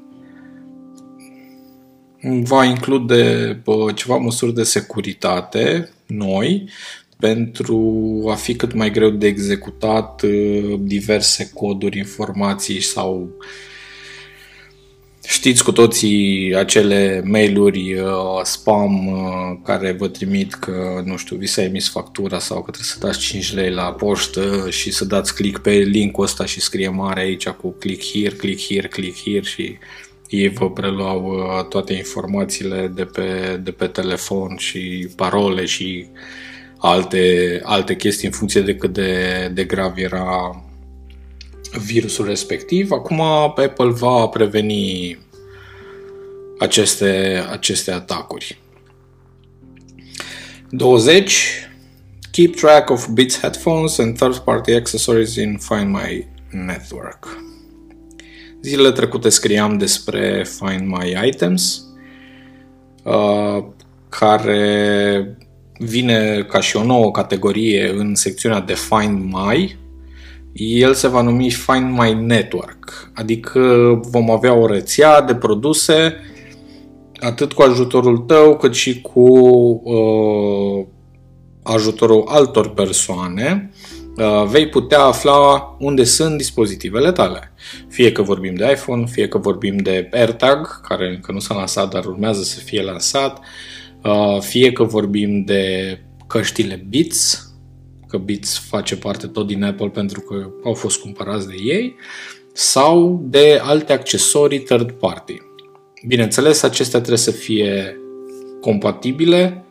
va 2.44 2.64
include 2.64 3.52
bă, 3.64 3.92
ceva 3.96 4.18
măsuri 4.18 4.54
de 4.54 4.64
securitate 4.64 5.90
noi 6.06 6.70
pentru 7.20 8.04
a 8.30 8.36
fi 8.36 8.56
cât 8.56 8.74
mai 8.74 8.92
greu 8.92 9.10
de 9.10 9.28
executat 9.28 10.22
uh, 10.22 10.80
diverse 10.80 11.50
coduri, 11.54 11.98
informații 11.98 12.82
sau 12.82 13.22
uh, 13.22 13.46
Știți 15.28 15.64
cu 15.64 15.72
toții 15.72 16.56
acele 16.56 17.22
mail-uri 17.26 17.94
uh, 17.94 18.42
spam 18.44 19.08
uh, 19.08 19.58
care 19.64 19.92
vă 19.92 20.08
trimit 20.08 20.54
că, 20.54 21.02
nu 21.06 21.18
știu, 21.18 21.36
vi 21.36 21.46
s-a 21.46 21.64
emis 21.64 21.90
factura 21.90 22.40
sau 22.40 22.64
că 22.64 22.72
trebuie 22.72 22.92
să 22.94 23.00
dați 23.00 23.20
5 23.20 23.54
lei 23.54 23.72
la 23.72 23.94
poștă 23.94 24.68
și 24.70 24.92
să 24.92 25.06
dați 25.06 25.36
click 25.36 25.62
pe 25.62 25.72
linkul 25.72 26.24
ăsta 26.24 26.46
și 26.46 26.62
scrie 26.62 26.90
mare 26.90 27.20
aici 27.20 27.48
cu 27.48 27.76
click 27.80 28.04
here, 28.12 28.36
click 28.36 28.62
here, 28.68 28.88
click 28.88 29.18
here 29.24 29.42
și 29.42 29.78
ei 30.30 30.50
vă 30.50 30.72
preluau 30.72 31.26
uh, 31.26 31.66
toate 31.68 31.94
informațiile 31.94 32.92
de 32.96 33.06
pe, 33.06 33.60
de 33.64 33.72
pe 33.72 33.88
telefon 33.88 34.56
și 34.58 35.08
parole 35.16 35.66
și 35.66 36.08
alte, 36.78 37.60
alte 37.64 37.96
chestii 37.96 38.28
în 38.28 38.34
funcție 38.34 38.62
de 38.62 38.76
cât 38.76 38.94
de, 38.94 39.52
de 39.54 39.64
grav 39.64 39.94
era 39.96 40.56
virusul 41.86 42.26
respectiv. 42.26 42.92
Acum 42.92 43.22
Apple 43.22 43.90
va 43.90 44.28
preveni 44.28 45.18
aceste, 46.60 47.44
aceste 47.52 47.92
atacuri. 47.92 48.60
20. 50.70 51.70
keep 52.32 52.56
track 52.56 52.90
of 52.90 53.08
Beats 53.08 53.40
headphones 53.40 53.98
and 53.98 54.18
third-party 54.18 54.74
accessories 54.74 55.36
in 55.36 55.58
Find 55.58 55.90
My 55.90 56.28
Network. 56.52 57.44
Zilele 58.62 58.92
trecute 58.92 59.30
scriam 59.30 59.78
despre 59.78 60.46
Find 60.60 60.88
My 60.88 61.28
Items, 61.28 61.84
uh, 63.04 63.66
care 64.10 65.38
vine 65.78 66.46
ca 66.50 66.60
și 66.60 66.76
o 66.76 66.84
nouă 66.84 67.12
categorie 67.12 67.90
în 67.90 68.16
secțiunea 68.16 68.60
de 68.60 68.74
Find 68.74 69.32
My. 69.32 69.78
El 70.58 70.94
se 70.94 71.08
va 71.08 71.22
numi 71.22 71.52
Find 71.52 71.98
My 71.98 72.14
Network, 72.14 73.12
adică 73.14 73.60
vom 74.02 74.30
avea 74.30 74.54
o 74.54 74.68
rețea 74.68 75.22
de 75.22 75.36
produse 75.36 76.16
atât 77.20 77.54
cu 77.54 77.62
ajutorul 77.62 78.18
tău 78.18 78.58
cât 78.58 78.74
și 78.74 79.02
cu 79.02 79.30
uh, 79.84 80.86
ajutorul 81.64 82.24
altor 82.28 82.70
persoane 82.70 83.72
uh, 84.18 84.46
vei 84.48 84.70
putea 84.70 85.02
afla 85.02 85.76
unde 85.80 86.04
sunt 86.04 86.38
dispozitivele 86.38 87.12
tale. 87.12 87.54
Fie 87.90 88.12
că 88.12 88.22
vorbim 88.22 88.56
de 88.56 88.72
iPhone, 88.72 89.06
fie 89.06 89.28
că 89.28 89.38
vorbim 89.38 89.78
de 89.78 90.10
AirTag, 90.12 90.82
care 90.88 91.10
încă 91.10 91.32
nu 91.32 91.40
s-a 91.40 91.56
lansat, 91.56 91.94
dar 91.94 92.06
urmează 92.06 92.42
să 92.42 92.60
fie 92.60 92.82
lansat, 92.82 93.40
uh, 94.04 94.40
fie 94.40 94.72
că 94.72 94.84
vorbim 94.84 95.44
de 95.44 96.00
căștile 96.28 96.86
Beats, 96.90 97.45
că 98.16 98.22
Beats 98.26 98.58
face 98.58 98.98
parte 98.98 99.28
tot 99.28 99.48
din 99.48 99.64
Apple 99.64 99.90
pentru 99.90 100.22
că 100.22 100.50
au 100.64 100.74
fost 100.74 101.00
cumpărați 101.00 101.48
de 101.48 101.56
ei, 101.58 101.96
sau 102.54 103.24
de 103.24 103.60
alte 103.62 103.94
accesorii 103.94 104.60
third 104.60 104.92
party. 104.92 105.38
Bineînțeles, 106.08 106.64
acestea 106.64 107.00
trebuie 107.00 107.18
să 107.20 107.32
fie 107.32 108.00
compatibile 108.62 109.66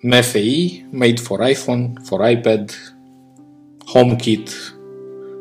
MFI, 0.00 0.84
Made 0.90 1.20
for 1.20 1.48
iPhone, 1.48 1.92
for 2.04 2.28
iPad, 2.28 2.70
HomeKit 3.86 4.50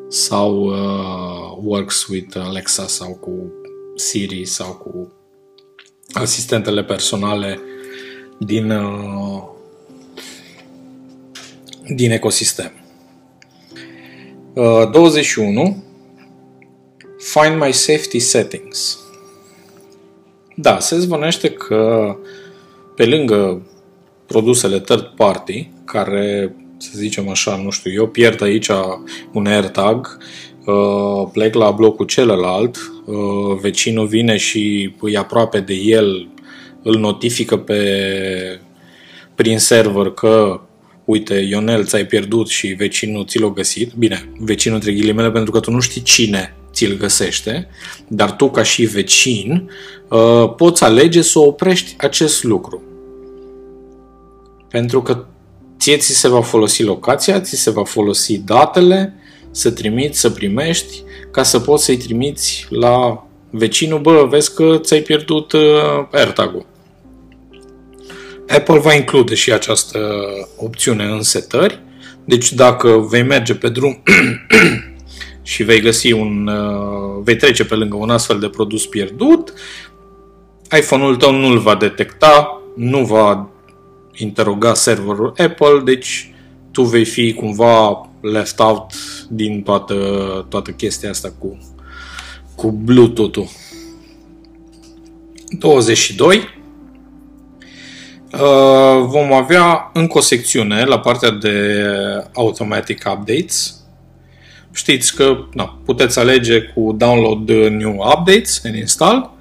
sau 0.10 0.64
uh, 0.64 1.58
Works 1.64 2.08
with 2.08 2.38
Alexa 2.40 2.88
sau 2.88 3.14
cu 3.14 3.52
Siri 3.96 4.46
sau 4.46 4.74
cu 4.74 5.12
asistentele 6.14 6.84
personale 6.84 7.60
din, 8.40 8.72
uh, 8.72 9.53
din 11.88 12.12
ecosistem. 12.12 12.72
Uh, 14.54 14.90
21. 14.92 15.84
Find 17.18 17.62
my 17.62 17.72
safety 17.72 18.20
settings. 18.20 19.00
Da, 20.56 20.80
se 20.80 21.00
zvonește 21.00 21.50
că 21.50 22.16
pe 22.96 23.06
lângă 23.06 23.68
produsele 24.26 24.80
third 24.80 25.04
party, 25.16 25.70
care, 25.86 26.56
să 26.78 26.90
zicem 26.94 27.30
așa, 27.30 27.56
nu 27.64 27.70
știu, 27.70 27.92
eu 27.92 28.08
pierd 28.08 28.42
aici 28.42 28.70
un 29.32 29.46
AirTag, 29.46 30.18
uh, 30.66 31.30
plec 31.32 31.54
la 31.54 31.72
blocul 31.72 32.06
celălalt, 32.06 32.78
uh, 33.06 33.58
vecinul 33.62 34.08
vine 34.08 34.38
și 34.38 34.94
îi 35.00 35.18
aproape 35.18 35.60
de 35.60 35.74
el, 35.74 36.30
îl 36.84 36.98
notifică 36.98 37.58
pe 37.58 37.80
prin 39.36 39.60
server 39.60 40.10
că 40.10 40.62
uite, 41.06 41.36
Ionel, 41.36 41.86
ți-ai 41.86 42.06
pierdut 42.06 42.48
și 42.48 42.68
vecinul 42.68 43.26
ți 43.26 43.40
l-a 43.40 43.50
găsit. 43.50 43.94
Bine, 43.94 44.30
vecinul 44.40 44.76
între 44.76 44.94
ghilimele 44.94 45.32
pentru 45.32 45.52
că 45.52 45.60
tu 45.60 45.72
nu 45.72 45.80
știi 45.80 46.02
cine 46.02 46.56
ți-l 46.74 46.98
găsește, 46.98 47.68
dar 48.08 48.32
tu 48.32 48.50
ca 48.50 48.64
și 48.64 48.86
vecin 48.86 49.70
uh, 50.10 50.54
poți 50.56 50.84
alege 50.84 51.22
să 51.22 51.40
oprești 51.40 51.96
acest 51.98 52.44
lucru. 52.44 52.82
Pentru 54.70 55.02
că 55.02 55.26
ție 55.80 55.98
ți 55.98 56.16
se 56.16 56.28
va 56.28 56.42
folosi 56.42 56.84
locația, 56.84 57.42
ți 57.42 57.56
se 57.56 57.70
va 57.70 57.84
folosi 57.84 58.38
datele, 58.38 59.14
să 59.52 59.72
trimiți, 59.72 60.20
să 60.20 60.30
primești, 60.30 61.04
ca 61.32 61.44
să 61.44 61.60
poți 61.60 61.84
să-i 61.84 61.98
trimiți 61.98 62.66
la 62.70 63.28
vecinul, 63.50 64.00
bă, 64.00 64.28
vezi 64.30 64.54
că 64.54 64.78
ți-ai 64.82 65.02
pierdut 65.02 65.52
uh, 65.52 65.62
AirTag-ul. 66.12 66.66
Apple 68.48 68.80
va 68.80 68.94
include 68.94 69.36
și 69.36 69.52
această 69.52 70.00
opțiune 70.58 71.04
în 71.04 71.22
setări, 71.22 71.82
deci 72.26 72.54
dacă 72.54 72.90
vei 72.90 73.24
merge 73.24 73.56
pe 73.56 73.70
drum 73.70 74.04
și 75.42 75.64
vei 75.64 75.82
găsi 75.82 76.12
un, 76.12 76.48
uh, 76.48 77.24
vei 77.24 77.36
trece 77.36 77.66
pe 77.66 77.76
lângă 77.76 77.96
un 77.96 78.10
astfel 78.10 78.40
de 78.40 78.50
produs 78.50 78.86
pierdut, 78.86 79.54
iPhone-ul 80.78 81.16
tău 81.16 81.32
nu-l 81.32 81.60
va 81.60 81.76
detecta, 81.76 82.62
nu 82.76 83.06
va 83.06 83.50
interoga 84.14 84.74
serverul 84.74 85.34
Apple, 85.38 85.82
deci 85.84 86.34
tu 86.72 86.84
vei 86.84 87.06
fi 87.06 87.34
cumva 87.34 88.10
left 88.22 88.60
out 88.60 88.92
din 89.30 89.62
toată, 89.62 89.96
toată 90.50 90.72
chestia 90.72 91.10
asta 91.10 91.34
cu, 91.40 91.58
cu 92.56 92.72
Bluetooth-ul. 92.72 93.48
22. 95.60 96.63
Uh, 98.34 99.06
vom 99.06 99.34
avea 99.34 99.90
încă 99.94 100.18
o 100.18 100.22
secțiune 100.22 100.84
la 100.84 101.00
partea 101.00 101.30
de 101.30 101.84
Automatic 102.34 103.04
Updates. 103.12 103.76
Știți 104.72 105.16
că 105.16 105.38
na, 105.54 105.80
puteți 105.86 106.20
alege 106.20 106.62
cu 106.62 106.96
Download 106.98 107.50
New 107.70 107.94
Updates 107.94 108.62
în 108.64 108.76
install 108.76 109.34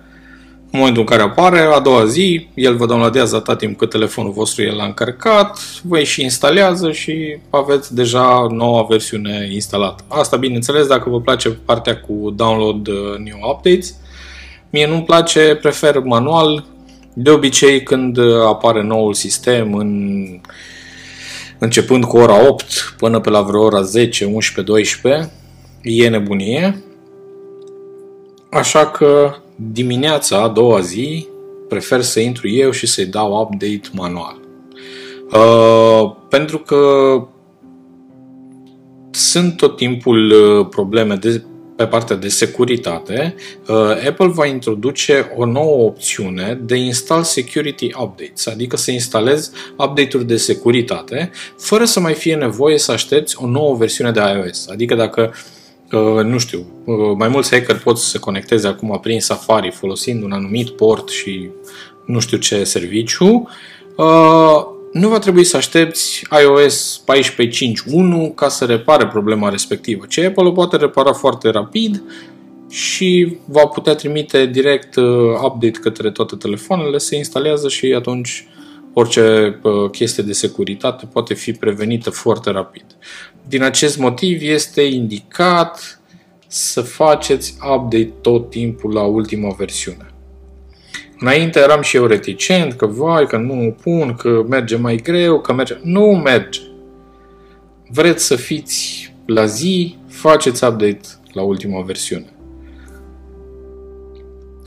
în 0.72 0.78
momentul 0.78 1.02
în 1.02 1.08
care 1.08 1.22
apare, 1.22 1.60
a 1.60 1.80
doua 1.80 2.04
zi, 2.04 2.48
el 2.54 2.76
vă 2.76 2.86
downloadează 2.86 3.36
atât 3.36 3.58
timp 3.58 3.78
cât 3.78 3.90
telefonul 3.90 4.32
vostru 4.32 4.62
el 4.62 4.76
l-a 4.76 4.84
încărcat, 4.84 5.58
voi 5.82 6.04
și 6.04 6.22
instalează 6.22 6.92
și 6.92 7.36
aveți 7.50 7.94
deja 7.94 8.46
noua 8.50 8.86
versiune 8.88 9.48
instalată. 9.52 10.04
Asta, 10.08 10.36
bineînțeles, 10.36 10.86
dacă 10.86 11.10
vă 11.10 11.20
place 11.20 11.48
partea 11.48 12.00
cu 12.00 12.32
download 12.36 12.86
uh, 12.86 13.16
new 13.18 13.38
updates. 13.50 13.94
Mie 14.70 14.86
nu-mi 14.86 15.04
place, 15.04 15.58
prefer 15.60 15.98
manual. 15.98 16.64
De 17.14 17.30
obicei, 17.30 17.82
când 17.82 18.18
apare 18.46 18.82
noul 18.82 19.14
sistem, 19.14 19.74
în, 19.74 20.24
începând 21.58 22.04
cu 22.04 22.16
ora 22.16 22.48
8 22.48 22.94
până 22.98 23.20
pe 23.20 23.30
la 23.30 23.42
vreo 23.42 23.62
ora 23.62 23.82
10, 23.82 24.24
11, 24.24 24.72
12, 24.72 25.30
e 25.82 26.08
nebunie. 26.08 26.82
Așa 28.50 28.86
că 28.86 29.34
dimineața, 29.56 30.42
a 30.42 30.48
doua 30.48 30.80
zi, 30.80 31.26
prefer 31.68 32.00
să 32.00 32.20
intru 32.20 32.48
eu 32.48 32.70
și 32.70 32.86
să-i 32.86 33.06
dau 33.06 33.40
update 33.40 33.88
manual. 33.92 34.40
Uh, 35.32 36.14
pentru 36.28 36.58
că 36.58 36.76
sunt 39.10 39.56
tot 39.56 39.76
timpul 39.76 40.30
uh, 40.30 40.66
probleme 40.70 41.14
de, 41.14 41.42
pe 41.82 41.88
partea 41.88 42.16
de 42.16 42.28
securitate, 42.28 43.34
uh, 43.68 43.76
Apple 44.08 44.28
va 44.28 44.46
introduce 44.46 45.32
o 45.36 45.44
nouă 45.44 45.84
opțiune 45.84 46.60
de 46.62 46.76
install 46.76 47.22
security 47.22 47.90
updates, 47.98 48.46
adică 48.46 48.76
să 48.76 48.90
instalezi 48.90 49.50
update-uri 49.76 50.26
de 50.26 50.36
securitate 50.36 51.30
fără 51.58 51.84
să 51.84 52.00
mai 52.00 52.14
fie 52.14 52.34
nevoie 52.34 52.78
să 52.78 52.92
aștepți 52.92 53.36
o 53.42 53.46
nouă 53.46 53.74
versiune 53.74 54.10
de 54.10 54.20
iOS. 54.20 54.68
Adică 54.68 54.94
dacă 54.94 55.34
uh, 55.92 56.24
nu 56.24 56.38
știu, 56.38 56.66
mai 57.16 57.28
mulți 57.28 57.50
hacker 57.50 57.78
pot 57.78 57.98
să 57.98 58.08
se 58.08 58.18
conecteze 58.18 58.66
acum 58.66 58.98
prin 59.02 59.20
Safari 59.20 59.70
folosind 59.70 60.22
un 60.22 60.32
anumit 60.32 60.70
port 60.70 61.08
și 61.08 61.50
nu 62.06 62.20
știu 62.20 62.38
ce 62.38 62.64
serviciu, 62.64 63.48
nu 64.92 65.08
va 65.08 65.18
trebui 65.18 65.44
să 65.44 65.56
aștepți 65.56 66.22
iOS 66.42 67.04
14.5.1 68.28 68.34
ca 68.34 68.48
să 68.48 68.64
repare 68.64 69.06
problema 69.06 69.48
respectivă. 69.48 70.04
Ce 70.08 70.26
Apple 70.26 70.46
o 70.46 70.52
poate 70.52 70.76
repara 70.76 71.12
foarte 71.12 71.48
rapid 71.48 72.02
și 72.68 73.36
va 73.46 73.66
putea 73.66 73.94
trimite 73.94 74.46
direct 74.46 74.96
update 75.42 75.78
către 75.80 76.10
toate 76.10 76.36
telefoanele, 76.36 76.98
se 76.98 77.16
instalează 77.16 77.68
și 77.68 77.86
atunci 77.86 78.46
orice 78.92 79.58
chestie 79.92 80.22
de 80.22 80.32
securitate 80.32 81.08
poate 81.12 81.34
fi 81.34 81.52
prevenită 81.52 82.10
foarte 82.10 82.50
rapid. 82.50 82.84
Din 83.48 83.62
acest 83.62 83.98
motiv 83.98 84.42
este 84.42 84.82
indicat 84.82 86.00
să 86.46 86.80
faceți 86.80 87.56
update 87.74 88.12
tot 88.20 88.50
timpul 88.50 88.92
la 88.92 89.02
ultima 89.02 89.54
versiune. 89.58 90.11
Înainte 91.22 91.58
eram 91.58 91.82
și 91.82 91.96
eu 91.96 92.06
reticent 92.06 92.72
că 92.72 92.86
vai, 92.86 93.26
că 93.26 93.36
nu 93.36 93.76
pun, 93.82 94.14
că 94.14 94.44
merge 94.48 94.76
mai 94.76 94.96
greu, 94.96 95.40
că 95.40 95.52
merge... 95.52 95.76
Nu 95.82 96.04
merge. 96.04 96.60
Vreți 97.88 98.24
să 98.24 98.36
fiți 98.36 99.14
la 99.26 99.44
zi, 99.44 99.96
faceți 100.08 100.64
update 100.64 101.00
la 101.32 101.42
ultima 101.42 101.80
versiune. 101.80 102.26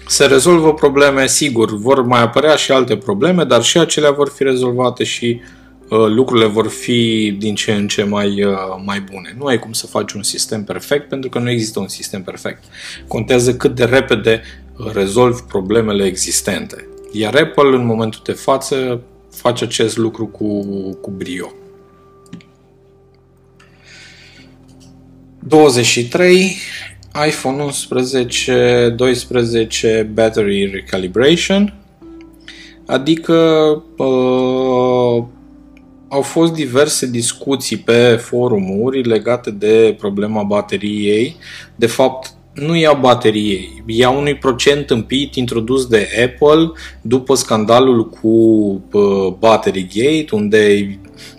Se 0.08 0.26
rezolvă 0.26 0.74
probleme, 0.74 1.28
sigur, 1.28 1.78
vor 1.78 2.02
mai 2.02 2.22
apărea 2.22 2.56
și 2.56 2.72
alte 2.72 2.98
probleme, 2.98 3.44
dar 3.44 3.64
și 3.64 3.78
acelea 3.78 4.12
vor 4.12 4.30
fi 4.30 4.44
rezolvate 4.44 5.04
și 5.04 5.42
Uh, 5.90 6.08
lucrurile 6.08 6.46
vor 6.46 6.68
fi 6.68 7.32
din 7.40 7.56
ce 7.56 7.72
în 7.72 7.88
ce 7.88 8.04
mai, 8.04 8.44
uh, 8.44 8.54
mai 8.86 9.00
bune. 9.12 9.36
Nu 9.38 9.46
ai 9.46 9.60
cum 9.60 9.72
să 9.72 9.88
faci 9.88 10.12
un 10.12 10.24
sistem 10.24 10.64
perfect 10.64 11.10
pentru 11.10 11.30
că 11.30 11.40
nu 11.40 11.50
există 11.50 11.80
un 11.80 11.88
sistem 11.88 12.24
perfect. 12.24 12.64
Contează 13.08 13.56
cât 13.56 13.76
de 13.76 13.84
repede 13.84 14.42
rezolvi 14.94 15.42
problemele 15.42 16.06
existente. 16.06 16.88
Iar 17.12 17.36
Apple, 17.36 17.76
în 17.76 17.86
momentul 17.86 18.20
de 18.24 18.32
față, 18.32 19.02
face 19.32 19.64
acest 19.64 19.98
lucru 19.98 20.28
cu, 20.28 20.60
cu 21.02 21.12
brio. 21.12 21.54
23 25.40 26.56
iPhone 27.28 27.64
11 27.64 28.94
12 28.98 30.10
Battery 30.14 30.66
Recalibration 30.66 31.86
adică 32.86 33.34
uh, 33.98 35.24
au 36.08 36.22
fost 36.22 36.54
diverse 36.54 37.08
discuții 37.08 37.78
pe 37.78 38.16
forumuri 38.16 39.04
legate 39.04 39.52
de 39.52 39.96
problema 39.98 40.44
bateriei. 40.44 41.36
De 41.76 41.86
fapt, 41.86 42.34
nu 42.56 42.76
ia 42.76 42.94
bateriei, 42.94 43.84
ia 43.86 44.10
unui 44.10 44.36
procent 44.36 44.90
împit 44.90 45.36
introdus 45.36 45.88
de 45.88 46.08
Apple 46.24 46.72
după 47.02 47.36
scandalul 47.36 48.10
cu 48.10 48.28
uh, 48.92 49.34
Batterygate, 49.40 50.28
unde 50.32 50.90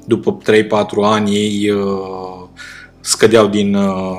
după 0.06 0.38
3-4 0.52 0.66
ani 1.02 1.34
ei 1.34 1.70
uh, 1.70 2.48
scădeau 3.00 3.46
din, 3.46 3.74
uh, 3.74 4.18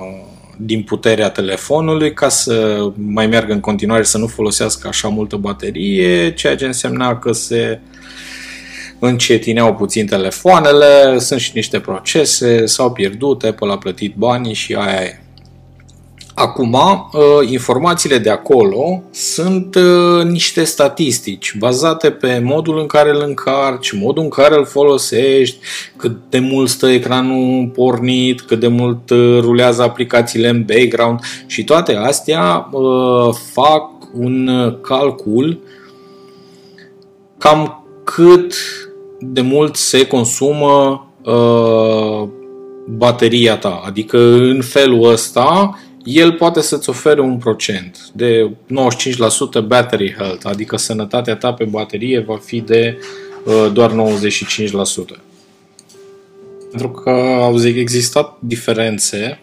din 0.57 0.83
puterea 0.83 1.29
telefonului 1.29 2.13
ca 2.13 2.29
să 2.29 2.87
mai 2.95 3.27
meargă 3.27 3.53
în 3.53 3.59
continuare 3.59 4.03
să 4.03 4.17
nu 4.17 4.27
folosească 4.27 4.87
așa 4.87 5.07
multă 5.07 5.35
baterie, 5.35 6.33
ceea 6.33 6.55
ce 6.55 6.65
însemna 6.65 7.19
că 7.19 7.31
se 7.31 7.79
încetineau 8.99 9.75
puțin 9.75 10.05
telefoanele, 10.05 11.19
sunt 11.19 11.39
și 11.39 11.51
niște 11.53 11.79
procese, 11.79 12.65
s-au 12.65 12.91
pierdut, 12.91 13.43
Apple 13.43 13.71
a 13.71 13.77
plătit 13.77 14.15
banii 14.15 14.53
și 14.53 14.73
aia 14.73 15.01
e. 15.01 15.21
Acum, 16.39 16.73
uh, 16.73 17.49
informațiile 17.49 18.17
de 18.17 18.29
acolo 18.29 19.03
sunt 19.11 19.75
uh, 19.75 20.23
niște 20.23 20.63
statistici 20.63 21.55
bazate 21.59 22.11
pe 22.11 22.41
modul 22.43 22.79
în 22.79 22.85
care 22.85 23.09
îl 23.09 23.23
încarci, 23.27 23.91
modul 23.91 24.23
în 24.23 24.29
care 24.29 24.55
îl 24.55 24.65
folosești, 24.65 25.57
cât 25.95 26.17
de 26.29 26.39
mult 26.39 26.69
stă 26.69 26.87
ecranul 26.87 27.71
pornit, 27.73 28.41
cât 28.41 28.59
de 28.59 28.67
mult 28.67 29.09
uh, 29.09 29.37
rulează 29.39 29.81
aplicațiile 29.81 30.47
în 30.47 30.65
background 30.65 31.19
și 31.45 31.63
toate 31.63 31.95
astea 31.95 32.69
fac 33.53 33.91
un 34.13 34.49
calcul 34.81 35.59
cam 37.37 37.85
cât 38.03 38.53
de 39.19 39.41
mult 39.41 39.75
se 39.75 40.07
consumă 40.07 41.01
bateria 42.85 43.57
ta. 43.57 43.81
Adică 43.85 44.17
în 44.33 44.61
felul 44.61 45.11
ăsta 45.11 45.77
el 46.07 46.33
poate 46.33 46.61
să-ți 46.61 46.89
ofere 46.89 47.21
un 47.21 47.37
procent 47.37 48.09
de 48.13 48.51
95% 49.61 49.67
battery 49.67 50.13
health, 50.17 50.45
adică 50.45 50.77
sănătatea 50.77 51.35
ta 51.35 51.53
pe 51.53 51.63
baterie 51.63 52.19
va 52.19 52.37
fi 52.37 52.61
de 52.61 52.97
uh, 53.45 53.71
doar 53.73 53.91
95%. 53.91 53.95
Pentru 56.69 56.89
că 56.89 57.09
au 57.41 57.65
existat 57.65 58.37
diferențe, 58.39 59.39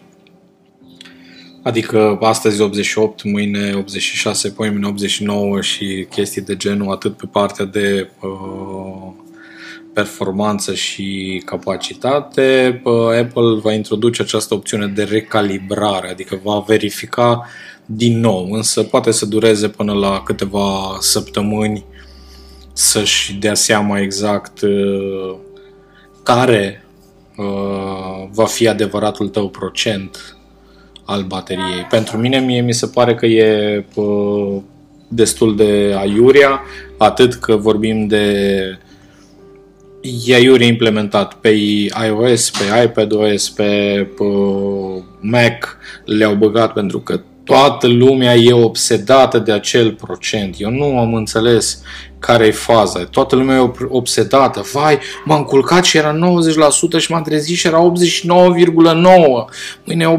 adică 1.63 2.17
astăzi 2.21 2.61
88, 2.61 3.23
mâine 3.23 3.73
86, 3.75 4.49
poi 4.49 4.69
mâine 4.69 4.87
89 4.87 5.61
și 5.61 6.07
chestii 6.09 6.41
de 6.41 6.55
genul, 6.55 6.91
atât 6.91 7.17
pe 7.17 7.25
partea 7.31 7.65
de 7.65 8.09
uh, 8.21 9.23
performanță 9.95 10.73
și 10.73 11.41
capacitate, 11.45 12.81
Apple 13.21 13.59
va 13.61 13.73
introduce 13.73 14.21
această 14.21 14.53
opțiune 14.53 14.87
de 14.87 15.03
recalibrare, 15.03 16.09
adică 16.09 16.39
va 16.43 16.63
verifica 16.67 17.47
din 17.85 18.19
nou, 18.19 18.51
însă 18.51 18.83
poate 18.83 19.11
să 19.11 19.25
dureze 19.25 19.67
până 19.69 19.93
la 19.93 20.21
câteva 20.25 20.97
săptămâni 20.99 21.85
să-și 22.73 23.33
dea 23.33 23.53
seama 23.53 23.99
exact 23.99 24.61
uh, 24.61 25.35
care 26.23 26.85
uh, 27.37 28.27
va 28.31 28.45
fi 28.45 28.67
adevăratul 28.67 29.27
tău 29.29 29.49
procent 29.49 30.37
al 31.05 31.23
bateriei. 31.23 31.87
Pentru 31.89 32.17
mine, 32.17 32.39
mie 32.39 32.61
mi 32.61 32.73
se 32.73 32.87
pare 32.87 33.15
că 33.15 33.25
e 33.25 33.85
uh, 33.93 34.61
destul 35.07 35.55
de 35.55 35.95
aiurea, 35.97 36.61
atât 36.97 37.33
că 37.33 37.55
vorbim 37.55 38.07
de 38.07 38.37
e 40.25 40.37
iuri 40.37 40.67
implementat 40.67 41.33
pe 41.33 41.49
iOS, 42.05 42.49
pe 42.49 42.83
iPadOS, 42.83 43.49
pe, 43.49 43.63
pe 44.17 44.23
Mac, 45.19 45.77
le-au 46.05 46.33
băgat 46.33 46.73
pentru 46.73 46.99
că 46.99 47.21
toată 47.43 47.87
lumea 47.87 48.35
e 48.35 48.53
obsedată 48.53 49.39
de 49.39 49.51
acel 49.51 49.91
procent. 49.91 50.55
Eu 50.57 50.69
nu 50.69 50.99
am 50.99 51.13
înțeles 51.13 51.81
care 52.19 52.45
e 52.45 52.51
faza. 52.51 53.03
Toată 53.03 53.35
lumea 53.35 53.55
e 53.55 53.71
obsedată. 53.87 54.65
Vai, 54.73 54.99
m-am 55.25 55.43
culcat 55.43 55.83
și 55.83 55.97
era 55.97 56.17
90% 56.97 56.97
și 56.97 57.11
m-am 57.11 57.23
trezit 57.23 57.57
și 57.57 57.67
era 57.67 57.91
89,9. 57.91 57.91
Mâine 59.83 60.17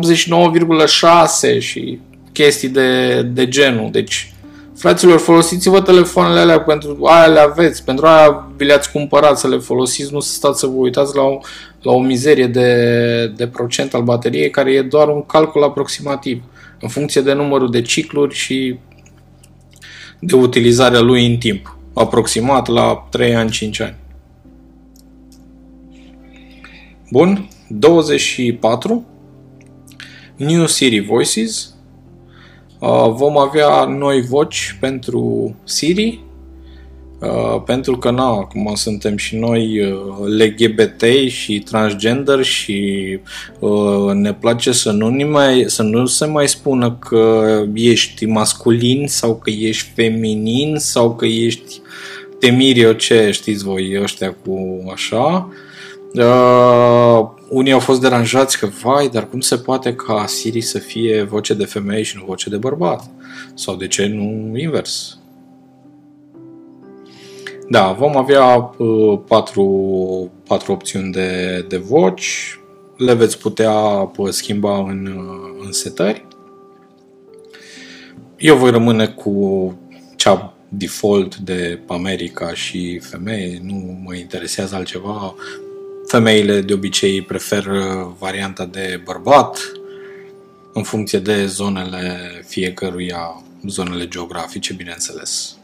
89,6 1.55 1.59
și 1.59 1.99
chestii 2.33 2.69
de, 2.69 3.23
de 3.23 3.49
genul. 3.49 3.89
Deci 3.91 4.35
Fraților, 4.77 5.19
folosiți-vă 5.19 5.81
telefoanele 5.81 6.41
alea 6.41 6.61
pentru 6.61 7.05
aia 7.05 7.27
le 7.27 7.39
aveți, 7.39 7.85
pentru 7.85 8.07
aia 8.07 8.51
vi 8.57 8.65
le-ați 8.65 8.93
cumpărat 8.93 9.39
să 9.39 9.49
le 9.49 9.59
folosiți, 9.59 10.13
nu 10.13 10.21
să 10.21 10.33
stați 10.33 10.61
să 10.61 10.67
vă 10.67 10.75
uitați 10.75 11.17
la 11.17 11.23
o, 11.23 11.39
la 11.83 11.93
o 11.93 12.01
mizerie 12.01 12.47
de, 12.47 13.33
de 13.37 13.47
procent 13.47 13.95
al 13.95 14.03
bateriei 14.03 14.51
care 14.51 14.73
e 14.73 14.83
doar 14.83 15.09
un 15.09 15.27
calcul 15.27 15.63
aproximativ 15.63 16.43
în 16.81 16.89
funcție 16.89 17.21
de 17.21 17.33
numărul 17.33 17.71
de 17.71 17.83
cicluri 17.83 18.35
și 18.35 18.79
de 20.19 20.35
utilizarea 20.35 21.01
lui 21.01 21.27
în 21.27 21.37
timp, 21.37 21.79
aproximat 21.95 22.67
la 22.67 23.07
3 23.11 23.35
ani, 23.35 23.51
5 23.51 23.81
ani. 23.81 23.97
Bun, 27.11 27.49
24. 27.69 29.07
New 30.37 30.67
Siri 30.67 31.01
Voices 31.01 31.71
Uh, 31.71 31.76
vom 33.15 33.39
avea 33.39 33.85
noi 33.85 34.21
voci 34.21 34.77
pentru 34.81 35.55
Siri, 35.65 36.21
uh, 37.21 37.63
pentru 37.65 37.97
că, 37.99 38.11
na, 38.11 38.27
acum 38.27 38.73
suntem 38.75 39.17
și 39.17 39.37
noi 39.37 39.81
uh, 39.81 39.99
LGBT 40.39 41.29
și 41.29 41.59
transgender 41.59 42.43
și 42.43 43.19
ne 44.13 44.35
place 44.35 44.73
să 44.73 44.91
nu, 44.91 45.29
mai, 45.29 45.65
să 45.67 45.83
nu 45.83 46.07
se 46.07 46.27
mai 46.27 46.49
spună 46.49 46.93
că 46.93 47.45
ești 47.75 48.27
masculin 48.27 49.07
sau 49.09 49.37
că 49.37 49.51
ești 49.51 49.91
feminin 49.95 50.77
sau 50.79 51.15
că 51.15 51.27
ești 51.27 51.81
temirio 52.39 52.93
ce 52.93 53.31
știți 53.33 53.65
voi 53.65 54.01
ăștia 54.03 54.37
cu 54.45 54.85
așa. 54.93 55.49
Uh, 57.49 57.57
unii 57.57 57.73
au 57.73 57.79
fost 57.79 58.01
deranjați 58.01 58.59
că, 58.59 58.67
vai, 58.67 59.09
dar 59.09 59.29
cum 59.29 59.41
se 59.41 59.57
poate 59.57 59.95
ca 59.95 60.27
Siri 60.27 60.61
să 60.61 60.79
fie 60.79 61.23
voce 61.23 61.55
de 61.55 61.65
femeie 61.65 62.03
și 62.03 62.17
nu 62.19 62.25
voce 62.25 62.51
de 62.51 62.57
bărbat? 62.57 63.11
Sau 63.55 63.77
de 63.77 63.87
ce 63.87 64.07
nu 64.07 64.57
invers? 64.59 65.19
Da, 67.69 67.93
vom 67.93 68.17
avea 68.17 68.75
uh, 68.79 69.21
patru, 69.29 70.31
patru 70.47 70.73
opțiuni 70.73 71.13
de, 71.13 71.65
de 71.69 71.77
voci. 71.77 72.59
Le 72.97 73.15
veți 73.15 73.39
putea 73.39 73.73
uh, 74.17 74.29
schimba 74.29 74.79
în, 74.79 75.07
uh, 75.07 75.65
în 75.65 75.73
setări. 75.73 76.27
Eu 78.37 78.57
voi 78.57 78.71
rămâne 78.71 79.07
cu 79.07 79.75
cea 80.17 80.55
default 80.69 81.37
de 81.37 81.81
America 81.87 82.55
și 82.55 82.99
femeie, 82.99 83.61
nu 83.63 83.99
mă 84.05 84.15
interesează 84.15 84.75
altceva. 84.75 85.35
Femeile 86.07 86.61
de 86.61 86.73
obicei 86.73 87.23
preferă 87.23 88.15
varianta 88.19 88.65
de 88.65 89.01
bărbat 89.05 89.59
în 90.73 90.83
funcție 90.83 91.19
de 91.19 91.47
zonele 91.47 92.19
fiecăruia, 92.47 93.43
zonele 93.67 94.09
geografice, 94.09 94.73
bineînțeles. 94.73 95.57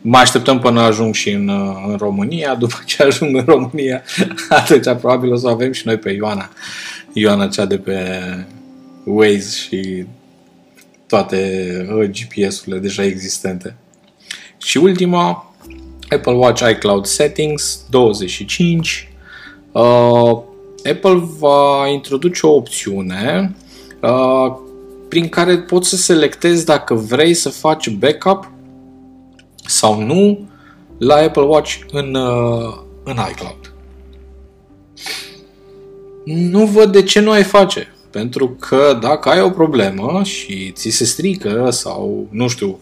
Mai 0.00 0.20
așteptăm 0.20 0.58
până 0.58 0.80
ajung 0.80 1.14
și 1.14 1.30
în, 1.30 1.48
în 1.88 1.96
România. 1.96 2.54
După 2.54 2.82
ce 2.84 3.02
ajung 3.02 3.36
în 3.36 3.44
România, 3.44 4.02
atunci 4.48 4.84
probabil 4.84 5.32
o 5.32 5.36
să 5.36 5.48
avem 5.48 5.72
și 5.72 5.86
noi 5.86 5.96
pe 5.96 6.10
Ioana. 6.10 6.50
Ioana 7.12 7.48
cea 7.48 7.64
de 7.64 7.78
pe 7.78 8.20
Waze 9.04 9.56
și 9.56 10.06
toate 11.06 11.70
uh, 11.92 12.10
GPS-urile 12.10 12.80
deja 12.80 13.04
existente. 13.04 13.76
Și 14.58 14.76
ultima, 14.76 15.54
Apple 16.08 16.32
Watch 16.32 16.70
iCloud 16.70 17.06
Settings 17.06 17.84
25 17.90 19.10
Uh, 19.76 20.42
Apple 20.84 21.22
va 21.38 21.88
introduce 21.88 22.46
o 22.46 22.54
opțiune 22.54 23.56
uh, 24.02 24.56
prin 25.08 25.28
care 25.28 25.58
poți 25.58 25.88
să 25.88 25.96
selectezi 25.96 26.64
dacă 26.64 26.94
vrei 26.94 27.34
să 27.34 27.48
faci 27.48 27.90
backup 27.90 28.50
sau 29.66 30.02
nu 30.02 30.48
la 30.98 31.14
Apple 31.14 31.42
Watch 31.42 31.78
în, 31.90 32.14
uh, 32.14 32.74
în 33.04 33.16
iCloud. 33.30 33.72
Nu 36.24 36.66
văd 36.66 36.92
de 36.92 37.02
ce 37.02 37.20
nu 37.20 37.30
ai 37.30 37.42
face. 37.42 37.94
Pentru 38.10 38.48
că 38.48 38.98
dacă 39.00 39.28
ai 39.28 39.40
o 39.40 39.50
problemă 39.50 40.22
și 40.24 40.70
ți 40.70 40.90
se 40.90 41.04
strică 41.04 41.70
sau, 41.70 42.26
nu 42.30 42.48
știu, 42.48 42.78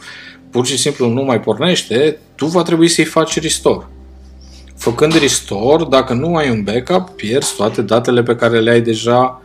pur 0.50 0.66
și 0.66 0.78
simplu 0.78 1.08
nu 1.08 1.22
mai 1.22 1.40
pornește, 1.40 2.18
tu 2.34 2.46
va 2.46 2.62
trebui 2.62 2.88
să-i 2.88 3.04
faci 3.04 3.40
restore. 3.40 3.86
Făcând 4.76 5.18
restore, 5.18 5.84
dacă 5.88 6.12
nu 6.12 6.36
ai 6.36 6.50
un 6.50 6.62
backup, 6.62 7.10
pierzi 7.16 7.56
toate 7.56 7.82
datele 7.82 8.22
pe 8.22 8.36
care 8.36 8.60
le 8.60 8.70
ai 8.70 8.80
deja 8.80 9.42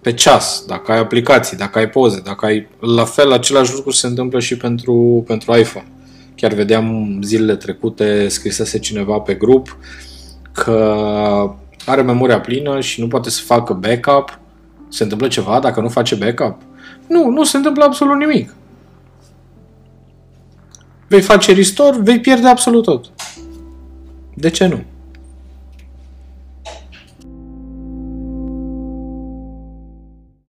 pe 0.00 0.12
ceas, 0.12 0.64
dacă 0.66 0.92
ai 0.92 0.98
aplicații, 0.98 1.56
dacă 1.56 1.78
ai 1.78 1.88
poze, 1.88 2.20
dacă 2.24 2.46
ai... 2.46 2.68
La 2.80 3.04
fel, 3.04 3.32
același 3.32 3.74
lucru 3.74 3.90
se 3.90 4.06
întâmplă 4.06 4.40
și 4.40 4.56
pentru, 4.56 5.24
pentru 5.26 5.58
iPhone. 5.58 5.86
Chiar 6.34 6.52
vedeam 6.52 7.18
zilele 7.22 7.56
trecute, 7.56 8.28
scrisese 8.28 8.78
cineva 8.78 9.18
pe 9.18 9.34
grup 9.34 9.76
că 10.52 11.54
are 11.86 12.02
memoria 12.02 12.40
plină 12.40 12.80
și 12.80 13.00
nu 13.00 13.08
poate 13.08 13.30
să 13.30 13.42
facă 13.44 13.72
backup. 13.72 14.38
Se 14.88 15.02
întâmplă 15.02 15.28
ceva 15.28 15.58
dacă 15.58 15.80
nu 15.80 15.88
face 15.88 16.14
backup? 16.14 16.56
Nu, 17.06 17.28
nu 17.28 17.44
se 17.44 17.56
întâmplă 17.56 17.84
absolut 17.84 18.16
nimic. 18.16 18.54
Vei 21.08 21.20
face 21.20 21.52
restore, 21.52 21.98
vei 22.00 22.20
pierde 22.20 22.48
absolut 22.48 22.84
tot. 22.84 23.10
De 24.34 24.48
ce 24.50 24.66
nu? 24.66 24.84